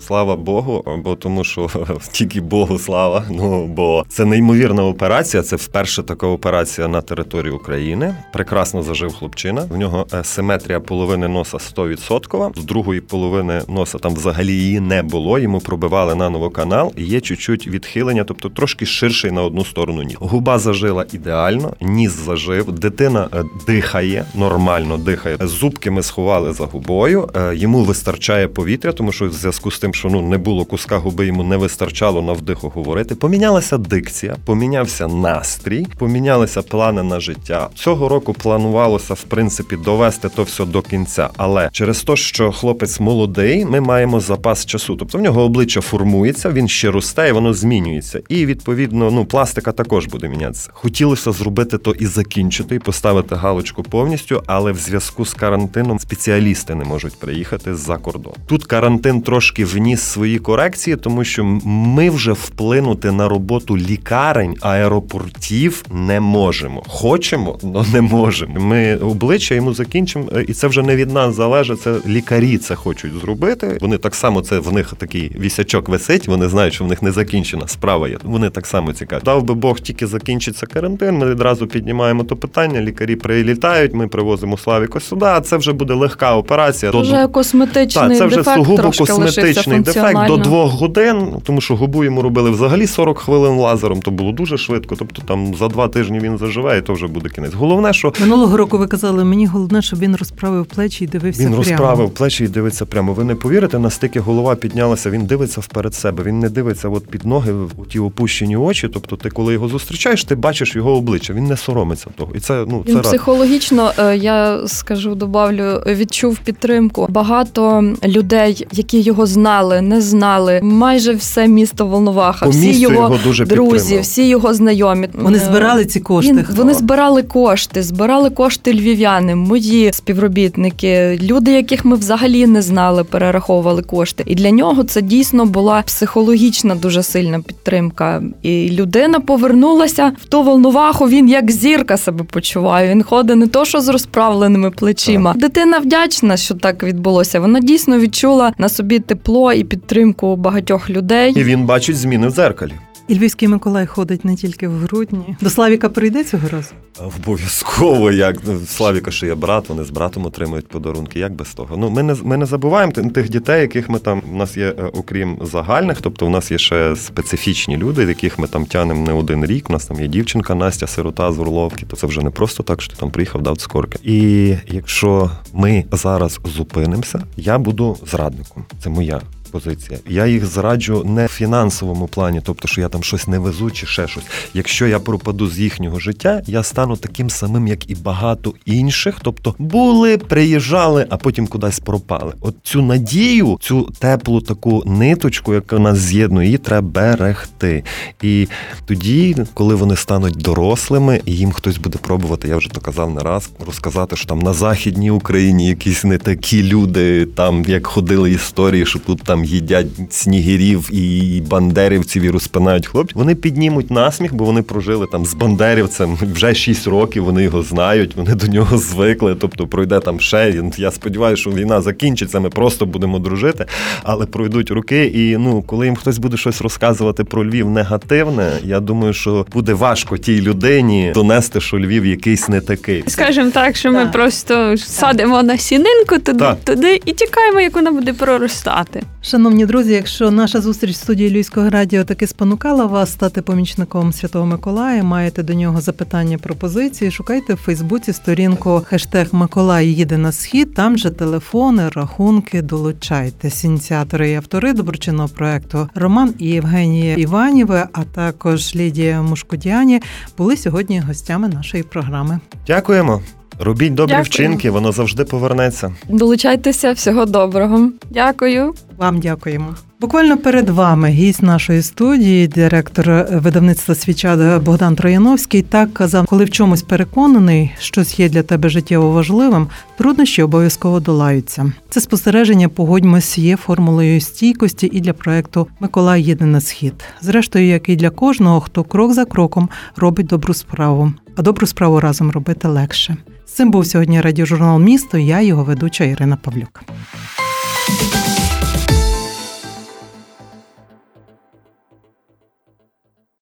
слава 0.07 0.35
Богу, 0.35 0.99
бо 1.03 1.15
тому 1.15 1.43
що 1.43 1.69
тільки 2.11 2.41
Богу 2.41 2.79
слава. 2.79 3.25
Ну 3.29 3.67
бо 3.67 4.05
це 4.09 4.25
неймовірна 4.25 4.85
операція. 4.85 5.43
Це 5.43 5.55
вперше 5.55 6.03
така 6.03 6.27
операція 6.27 6.87
на 6.87 7.01
території 7.01 7.53
України. 7.53 8.15
Прекрасно 8.33 8.83
зажив 8.83 9.13
хлопчина. 9.13 9.61
В 9.61 9.77
нього 9.77 10.07
е, 10.13 10.23
симетрія 10.23 10.79
половини 10.79 11.27
носа 11.27 11.57
100%. 11.57 12.59
З 12.61 12.63
другої 12.63 13.01
половини 13.01 13.61
носа 13.67 13.97
там 13.97 14.13
взагалі 14.13 14.53
її 14.53 14.79
не 14.79 15.03
було. 15.03 15.39
Йому 15.39 15.59
пробивали 15.59 16.15
наново 16.15 16.49
канал. 16.49 16.93
Є 16.97 17.21
чуть-чуть 17.21 17.67
відхилення, 17.67 18.23
тобто 18.23 18.49
трошки 18.49 18.85
ширший 18.85 19.31
на 19.31 19.43
одну 19.43 19.65
сторону 19.65 20.03
ніг. 20.03 20.17
Губа 20.19 20.59
зажила 20.59 21.05
ідеально, 21.13 21.73
ніс 21.81 22.11
зажив, 22.11 22.50
дитина 22.59 23.27
е, 23.33 23.43
дихає, 23.67 24.25
нормально 24.35 24.97
дихає. 24.97 25.37
Зубки 25.41 25.91
ми 25.91 26.03
сховали 26.03 26.53
за 26.53 26.65
губою. 26.65 27.29
Е, 27.35 27.55
Йому 27.55 27.83
вистачає 27.83 28.47
повітря, 28.47 28.91
тому 28.91 29.11
що 29.11 29.25
в 29.25 29.33
зв'язку 29.33 29.71
з 29.71 29.79
тим, 29.79 29.93
що 29.93 30.09
ну 30.09 30.21
не 30.21 30.37
було 30.37 30.65
куска 30.65 30.97
губи, 30.97 31.25
йому 31.25 31.43
не 31.43 31.57
вистачало 31.57 32.21
на 32.21 32.33
вдиху 32.33 32.69
говорити. 32.69 33.15
Помінялася 33.15 33.77
дикція, 33.77 34.35
помінявся 34.45 35.07
настрій, 35.07 35.87
помінялися 35.97 36.61
плани 36.61 37.03
на 37.03 37.19
життя. 37.19 37.69
Цього 37.75 38.09
року 38.09 38.33
планувалося 38.33 39.13
в 39.13 39.21
принципі 39.23 39.77
довести 39.85 40.29
то 40.29 40.43
все 40.43 40.65
до 40.65 40.81
кінця, 40.81 41.29
але 41.37 41.69
через 41.71 42.03
те, 42.03 42.15
що 42.15 42.51
хлопець 42.51 42.99
молодий, 42.99 43.65
ми 43.65 43.81
маємо 43.81 44.19
запас 44.19 44.65
часу. 44.65 44.95
Тобто 44.95 45.17
в 45.17 45.21
нього 45.21 45.43
обличчя 45.43 45.81
формується, 45.81 46.49
він 46.49 46.67
ще 46.67 46.91
росте, 46.91 47.29
і 47.29 47.31
воно 47.31 47.53
змінюється. 47.53 48.21
І 48.29 48.45
відповідно, 48.45 49.11
ну 49.11 49.25
пластика 49.25 49.71
також 49.71 50.05
буде 50.05 50.29
мінятися. 50.29 50.69
Хотілося 50.73 51.31
зробити 51.31 51.77
то 51.77 51.91
і 51.91 52.05
закінчити, 52.05 52.40
і 52.71 52.79
поставити 52.79 53.35
галочку 53.35 53.83
повністю, 53.83 54.43
але 54.47 54.71
в 54.71 54.77
зв'язку 54.77 55.25
з 55.25 55.33
карантином 55.33 55.99
спеціалісти 55.99 56.75
не 56.75 56.83
можуть 56.83 57.19
приїхати 57.19 57.75
з-за 57.75 57.97
кордону. 57.97 58.35
Тут 58.45 58.65
карантин 58.65 59.21
трошки 59.21 59.65
вніс 59.65 60.01
свої 60.01 60.39
корекції, 60.39 60.95
тому 60.95 61.23
що 61.23 61.43
ми 61.65 62.09
вже 62.09 62.31
вплинути 62.31 63.11
на 63.11 63.27
роботу 63.27 63.77
лікарень, 63.77 64.55
аеропортів 64.61 65.83
не 65.93 66.19
можемо. 66.19 66.83
Хочемо, 66.87 67.59
але 67.63 67.85
не 67.93 68.01
можемо. 68.01 68.59
Ми 68.59 68.95
обличчя 68.95 69.55
йому 69.55 69.73
закінчимо, 69.73 70.25
е, 70.35 70.45
і 70.47 70.53
це 70.53 70.67
вже 70.67 70.83
не 70.83 70.95
від 70.95 71.11
нас 71.11 71.35
залежить. 71.35 71.81
Це 71.81 71.95
лікарі 72.07 72.57
це 72.57 72.75
хочуть 72.75 73.13
зробити. 73.21 73.77
Вони 73.81 73.97
так 73.97 74.15
само 74.15 74.41
це 74.41 74.59
в 74.59 74.73
них 74.73 74.93
такий 74.97 75.31
вісячок 75.39 75.89
висить. 75.89 76.27
Вони 76.27 76.47
знають, 76.49 76.73
що 76.73 76.83
в 76.83 76.87
них 76.87 77.01
не 77.01 77.11
закінчена 77.11 77.67
справа 77.67 78.07
є. 78.07 78.17
Вони 78.23 78.49
так 78.49 78.65
само 78.65 78.93
цікаві. 78.93 79.21
Дав 79.25 79.43
би 79.43 79.53
Бог, 79.53 79.79
тільки 79.79 80.07
закінчиться 80.07 80.65
карантин. 80.65 81.17
Ми 81.17 81.29
відразу 81.29 81.67
піднімаємо 81.67 82.23
то 82.31 82.37
питання. 82.37 82.81
Лікарі 82.81 83.15
прилітають. 83.15 83.93
Ми 83.93 84.07
привозимо 84.07 84.57
Славіка 84.57 84.99
сюди. 84.99 85.25
А 85.25 85.41
це 85.41 85.57
вже 85.57 85.73
буде 85.73 85.93
легка 85.93 86.35
операція. 86.35 86.91
Це 86.91 86.99
вже 87.01 87.27
косметичний 87.27 88.09
Так, 88.09 88.17
це 88.17 88.25
вже 88.25 88.35
дефект 88.35 88.57
сугубо 88.57 88.91
косметичний 88.97 89.79
дефект 89.79 90.27
до 90.27 90.37
двох 90.37 90.73
годин, 90.73 91.27
тому 91.43 91.61
що 91.61 91.75
губу 91.75 92.03
йому 92.03 92.21
робили 92.21 92.49
взагалі 92.49 92.87
40 92.87 93.17
хвилин 93.17 93.53
лазером, 93.53 94.01
то 94.01 94.11
було 94.11 94.31
дуже 94.31 94.57
швидко. 94.57 94.95
Тобто 94.95 95.21
там 95.21 95.55
за 95.55 95.67
два 95.67 95.87
тижні 95.87 96.19
він 96.19 96.37
заживе, 96.37 96.77
і 96.77 96.81
то 96.81 96.93
вже 96.93 97.07
буде 97.07 97.29
кінець. 97.29 97.53
Головне, 97.53 97.93
що 97.93 98.13
Минулого 98.21 98.57
року 98.57 98.77
ви 98.77 98.87
казали, 98.87 99.23
мені 99.23 99.45
головне, 99.45 99.81
щоб 99.81 99.99
він 99.99 100.15
розправив 100.15 100.65
плечі 100.65 101.03
і 101.03 101.07
дивився 101.07 101.41
він 101.41 101.49
прямо. 101.49 101.63
розправив 101.63 102.09
плечі 102.09 102.43
і 102.43 102.47
дивиться 102.47 102.85
прямо. 102.85 103.13
Ви 103.13 103.23
не 103.23 103.35
повірите, 103.35 103.79
настільки 103.79 104.19
голова 104.19 104.55
піднялася, 104.55 105.09
він 105.09 105.25
дивиться 105.25 105.61
вперед 105.61 105.93
себе. 105.95 106.23
Він 106.23 106.39
не 106.39 106.49
дивиться 106.49 106.89
от 106.89 107.07
під 107.07 107.25
ноги 107.25 107.53
у 107.77 107.85
ті 107.85 107.99
опущені 107.99 108.57
очі. 108.57 108.87
Тобто, 108.87 109.15
ти 109.15 109.29
коли 109.29 109.53
його 109.53 109.67
зустрічаєш, 109.67 110.23
ти 110.23 110.35
бачиш 110.35 110.75
його 110.75 110.97
обличчя. 110.97 111.33
Він 111.33 111.43
не 111.43 111.57
соромиться 111.57 112.07
того. 112.21 112.31
І 112.35 112.39
це 112.39 112.65
ну 112.67 112.83
це 112.87 112.93
рад. 112.93 113.03
психологічно, 113.03 113.91
е, 113.99 114.17
я 114.17 114.59
скажу, 114.67 115.15
добавлю, 115.15 115.81
відчув 115.87 116.39
підтримку. 116.39 117.05
Багато 117.09 117.93
людей, 118.05 118.67
які 118.71 118.99
його 118.99 119.25
знали, 119.25 119.81
не 119.81 120.01
знали. 120.01 120.59
Майже 120.63 121.13
все 121.13 121.47
місто 121.47 121.85
Волноваха, 121.85 122.45
По 122.45 122.51
всі 122.51 122.79
його, 122.79 122.93
його 122.95 123.19
дуже 123.23 123.45
друзі, 123.45 123.71
підтримали. 123.73 124.01
всі 124.01 124.27
його 124.27 124.53
знайомі. 124.53 125.07
Вони 125.13 125.37
Е, 125.37 125.41
збирали 125.41 125.85
ці 125.85 125.99
кошти. 125.99 126.33
Він, 126.33 126.45
вони 126.55 126.73
збирали 126.73 127.23
кошти, 127.23 127.83
збирали 127.83 128.29
кошти 128.29 128.73
львів'яни, 128.73 129.35
мої 129.35 129.93
співробітники, 129.93 131.19
люди, 131.21 131.51
яких 131.51 131.85
ми 131.85 131.95
взагалі 131.95 132.47
не 132.47 132.61
знали, 132.61 133.03
перераховували 133.03 133.81
кошти. 133.81 134.23
І 134.27 134.35
для 134.35 134.51
нього 134.51 134.83
це 134.83 135.01
дійсно 135.01 135.45
була 135.45 135.81
психологічна 135.81 136.75
дуже 136.75 137.03
сильна 137.03 137.39
підтримка. 137.39 138.23
І 138.41 138.69
людина 138.71 139.19
повернулася 139.19 140.11
в 140.21 140.25
ту 140.25 140.43
волноваху. 140.43 141.07
Він 141.09 141.29
як 141.29 141.51
зірка 141.51 141.97
себе 141.97 142.10
почуває. 142.11 142.89
Він 142.89 143.03
ходить 143.03 143.37
не 143.37 143.47
то, 143.47 143.65
що 143.65 143.81
з 143.81 143.87
розправленими 143.89 144.71
плечима. 144.71 145.33
Дитина 145.33 145.79
вдячна, 145.79 146.37
що 146.37 146.55
так 146.55 146.83
відбулося. 146.83 147.39
Вона 147.39 147.59
дійсно 147.59 147.99
відчула 147.99 148.53
на 148.57 148.69
собі 148.69 148.99
тепло 148.99 149.53
і 149.53 149.63
підтримку 149.63 150.35
багатьох 150.35 150.89
людей. 150.89 151.33
І 151.35 151.43
він 151.43 151.65
бачить 151.65 151.97
зміни 151.97 152.27
в 152.27 152.31
дзеркалі. 152.31 152.73
І 153.11 153.15
Львівський 153.15 153.47
Миколай 153.47 153.85
ходить 153.85 154.25
не 154.25 154.35
тільки 154.35 154.67
в 154.67 154.71
грудні. 154.71 155.35
До 155.41 155.49
Славіка 155.49 155.89
прийде 155.89 156.23
цього 156.23 156.47
разу? 156.49 156.69
Обов'язково, 157.17 158.11
як 158.11 158.37
ну, 158.47 158.59
Славіка, 158.67 159.11
що 159.11 159.25
є 159.25 159.35
брат, 159.35 159.69
вони 159.69 159.83
з 159.83 159.89
братом 159.89 160.25
отримують 160.25 160.67
подарунки. 160.67 161.19
Як 161.19 161.33
без 161.33 161.53
того? 161.53 161.77
Ну 161.77 161.89
ми 161.89 162.03
не 162.03 162.15
ми 162.23 162.37
не 162.37 162.45
забуваємо 162.45 162.91
тих 162.91 163.29
дітей, 163.29 163.61
яких 163.61 163.89
ми 163.89 163.99
там 163.99 164.21
у 164.33 164.35
нас 164.35 164.57
є, 164.57 164.65
е, 164.65 164.83
окрім 164.93 165.37
загальних, 165.41 166.01
тобто 166.01 166.27
у 166.27 166.29
нас 166.29 166.51
є 166.51 166.57
ще 166.57 166.95
специфічні 166.95 167.77
люди, 167.77 168.03
яких 168.03 168.39
ми 168.39 168.47
там 168.47 168.65
тянемо 168.65 169.07
не 169.07 169.13
один 169.13 169.45
рік. 169.45 169.69
У 169.69 169.73
нас 169.73 169.85
там 169.85 170.01
є 170.01 170.07
дівчинка 170.07 170.55
Настя, 170.55 170.87
сирота 170.87 171.31
з 171.31 171.39
Орловки, 171.39 171.85
то 171.85 171.95
це 171.95 172.07
вже 172.07 172.21
не 172.21 172.29
просто 172.29 172.63
так, 172.63 172.81
що 172.81 172.93
ти 172.93 172.99
там 172.99 173.11
приїхав, 173.11 173.41
дав 173.41 173.57
цукорки. 173.57 173.99
І 174.03 174.55
якщо 174.67 175.31
ми 175.53 175.85
зараз 175.91 176.39
зупинимося, 176.45 177.23
я 177.37 177.57
буду 177.57 177.97
зрадником. 178.11 178.65
Це 178.83 178.89
моя 178.89 179.21
позиція. 179.51 179.99
Я 180.09 180.27
їх 180.27 180.45
зраджу 180.45 181.03
не 181.03 181.25
в 181.25 181.29
фінансовому 181.29 182.07
плані, 182.07 182.41
тобто, 182.43 182.67
що 182.67 182.81
я 182.81 182.89
там 182.89 183.03
щось 183.03 183.27
не 183.27 183.39
везу 183.39 183.71
чи 183.71 183.85
ще 183.85 184.07
щось. 184.07 184.23
Якщо 184.53 184.87
я 184.87 184.99
пропаду 184.99 185.47
з 185.47 185.59
їхнього 185.59 185.99
життя, 185.99 186.41
я 186.47 186.63
стану 186.63 186.97
таким 186.97 187.29
самим, 187.29 187.67
як 187.67 187.89
і 187.89 187.95
багато 187.95 188.53
інших. 188.65 189.17
Тобто 189.21 189.55
були, 189.59 190.17
приїжджали, 190.17 191.05
а 191.09 191.17
потім 191.17 191.47
кудись 191.47 191.79
пропали. 191.79 192.33
От 192.41 192.55
цю 192.63 192.81
надію, 192.81 193.57
цю 193.61 193.81
теплу 193.99 194.41
таку 194.41 194.83
ниточку, 194.85 195.53
яка 195.53 195.79
нас 195.79 195.97
з'єднує, 195.97 196.45
її 196.45 196.57
треба 196.57 196.87
берегти. 196.87 197.83
І 198.21 198.47
тоді, 198.85 199.35
коли 199.53 199.75
вони 199.75 199.95
стануть 199.95 200.37
дорослими, 200.37 201.21
і 201.25 201.35
їм 201.35 201.51
хтось 201.51 201.77
буде 201.77 201.97
пробувати, 201.97 202.47
я 202.47 202.57
вже 202.57 202.69
то 202.69 202.81
казав 202.81 203.13
не 203.13 203.21
раз, 203.21 203.49
розказати, 203.65 204.15
що 204.15 204.27
там 204.27 204.39
на 204.39 204.53
західній 204.53 205.11
Україні 205.11 205.67
якісь 205.67 206.03
не 206.03 206.17
такі 206.17 206.63
люди, 206.63 207.25
там 207.25 207.63
як 207.67 207.87
ходили 207.87 208.31
історії, 208.31 208.85
що 208.85 208.99
тут 208.99 209.21
там 209.23 209.40
їдять 209.45 209.87
снігирів 210.09 210.89
і 210.93 211.43
бандерівців 211.49 212.23
і 212.23 212.29
розпинають 212.29 212.87
хлопців, 212.87 213.17
вони 213.17 213.35
піднімуть 213.35 213.91
насміх, 213.91 214.33
бо 214.33 214.45
вони 214.45 214.61
прожили 214.61 215.07
там 215.11 215.25
з 215.25 215.33
бандерівцем 215.33 216.17
вже 216.33 216.55
6 216.55 216.87
років. 216.87 217.25
Вони 217.25 217.43
його 217.43 217.63
знають, 217.63 218.15
вони 218.15 218.35
до 218.35 218.47
нього 218.47 218.77
звикли. 218.77 219.35
Тобто 219.35 219.67
пройде 219.67 219.99
там 219.99 220.19
ще. 220.19 220.53
Я 220.77 220.91
сподіваюся, 220.91 221.41
що 221.41 221.51
війна 221.51 221.81
закінчиться. 221.81 222.39
Ми 222.39 222.49
просто 222.49 222.85
будемо 222.85 223.19
дружити, 223.19 223.65
але 224.03 224.25
пройдуть 224.25 224.71
роки. 224.71 225.05
І 225.05 225.37
ну, 225.37 225.61
коли 225.61 225.85
їм 225.85 225.95
хтось 225.95 226.17
буде 226.17 226.37
щось 226.37 226.61
розказувати 226.61 227.23
про 227.23 227.45
Львів 227.49 227.69
негативне, 227.69 228.51
я 228.63 228.79
думаю, 228.79 229.13
що 229.13 229.45
буде 229.53 229.73
важко 229.73 230.17
тій 230.17 230.41
людині 230.41 231.11
донести, 231.13 231.61
що 231.61 231.79
Львів 231.79 232.05
якийсь 232.05 232.49
не 232.49 232.61
такий. 232.61 233.03
Скажемо 233.07 233.51
так, 233.51 233.75
що 233.75 233.91
ми 233.91 234.05
просто 234.05 234.77
садимо 234.77 235.43
на 235.43 235.57
сінинку 235.57 236.19
туди, 236.19 236.45
туди 236.63 237.01
і 237.05 237.11
чекаємо, 237.11 237.61
як 237.61 237.75
вона 237.75 237.91
буде 237.91 238.13
проростати. 238.13 239.03
Шановні 239.31 239.65
друзі, 239.65 239.93
якщо 239.93 240.31
наша 240.31 240.61
зустріч 240.61 240.91
в 240.91 240.99
студії 240.99 241.29
Львівського 241.29 241.69
радіо 241.69 242.03
таки 242.03 242.27
спонукала 242.27 242.85
вас 242.85 243.11
стати 243.11 243.41
помічником 243.41 244.13
Святого 244.13 244.45
Миколая, 244.45 245.03
маєте 245.03 245.43
до 245.43 245.53
нього 245.53 245.81
запитання, 245.81 246.37
пропозиції, 246.37 247.11
шукайте 247.11 247.53
в 247.53 247.57
Фейсбуці 247.57 248.13
сторінку 248.13 248.81
хештег 248.87 249.27
Миколай 249.31 249.87
їде 249.87 250.17
на 250.17 250.31
схід. 250.31 250.73
Там 250.73 250.97
же 250.97 251.09
телефони, 251.09 251.89
рахунки, 251.89 252.61
долучайтесь. 252.61 253.63
Ініціатори 253.63 254.31
і 254.31 254.35
автори 254.35 254.73
доброчинного 254.73 255.29
проекту 255.29 255.89
Роман 255.95 256.33
і 256.39 256.47
Євгенія 256.47 257.15
Іваніве, 257.15 257.87
а 257.93 258.03
також 258.03 258.75
Лідія 258.75 259.21
Мушкудяні 259.21 260.01
були 260.37 260.57
сьогодні 260.57 260.99
гостями 260.99 261.47
нашої 261.47 261.83
програми. 261.83 262.39
Дякуємо. 262.67 263.21
Робіть 263.63 263.93
добрі 263.93 264.11
Дякую. 264.11 264.23
вчинки, 264.23 264.69
воно 264.69 264.91
завжди 264.91 265.23
повернеться. 265.23 265.93
Долучайтеся, 266.09 266.91
всього 266.91 267.25
доброго. 267.25 267.91
Дякую. 268.09 268.73
Вам 268.97 269.19
дякуємо. 269.19 269.75
Буквально 269.99 270.37
перед 270.37 270.69
вами 270.69 271.09
гість 271.09 271.43
нашої 271.43 271.81
студії, 271.81 272.47
директор 272.47 273.27
видавництва 273.31 273.95
свіча 273.95 274.59
Богдан 274.59 274.95
Трояновський, 274.95 275.61
так 275.61 275.93
казав, 275.93 276.25
коли 276.25 276.45
в 276.45 276.49
чомусь 276.49 276.81
переконаний, 276.81 277.71
щось 277.79 278.19
є 278.19 278.29
для 278.29 278.43
тебе 278.43 278.69
життєво 278.69 279.11
важливим, 279.11 279.67
труднощі 279.97 280.43
обов'язково 280.43 280.99
долаються. 280.99 281.73
Це 281.89 282.01
спостереження 282.01 282.69
погодьмось 282.69 283.37
є 283.37 283.57
формулою 283.57 284.21
стійкості 284.21 284.89
і 284.93 284.99
для 284.99 285.13
проекту 285.13 285.67
Миколай 285.79 286.23
їде 286.23 286.45
на 286.45 286.61
схід. 286.61 286.93
Зрештою, 287.21 287.65
як 287.65 287.89
і 287.89 287.95
для 287.95 288.09
кожного, 288.09 288.59
хто 288.59 288.83
крок 288.83 289.13
за 289.13 289.25
кроком 289.25 289.69
робить 289.95 290.27
добру 290.27 290.53
справу, 290.53 291.13
а 291.35 291.41
добру 291.41 291.67
справу 291.67 291.99
разом 291.99 292.31
робити 292.31 292.67
легше. 292.67 293.17
Цим 293.53 293.71
був 293.71 293.85
сьогодні 293.85 294.21
радіожурнал 294.21 294.79
місто. 294.79 295.17
Я 295.17 295.41
його 295.41 295.63
ведуча 295.63 296.03
Ірина 296.03 296.37
Павлюк. 296.37 296.83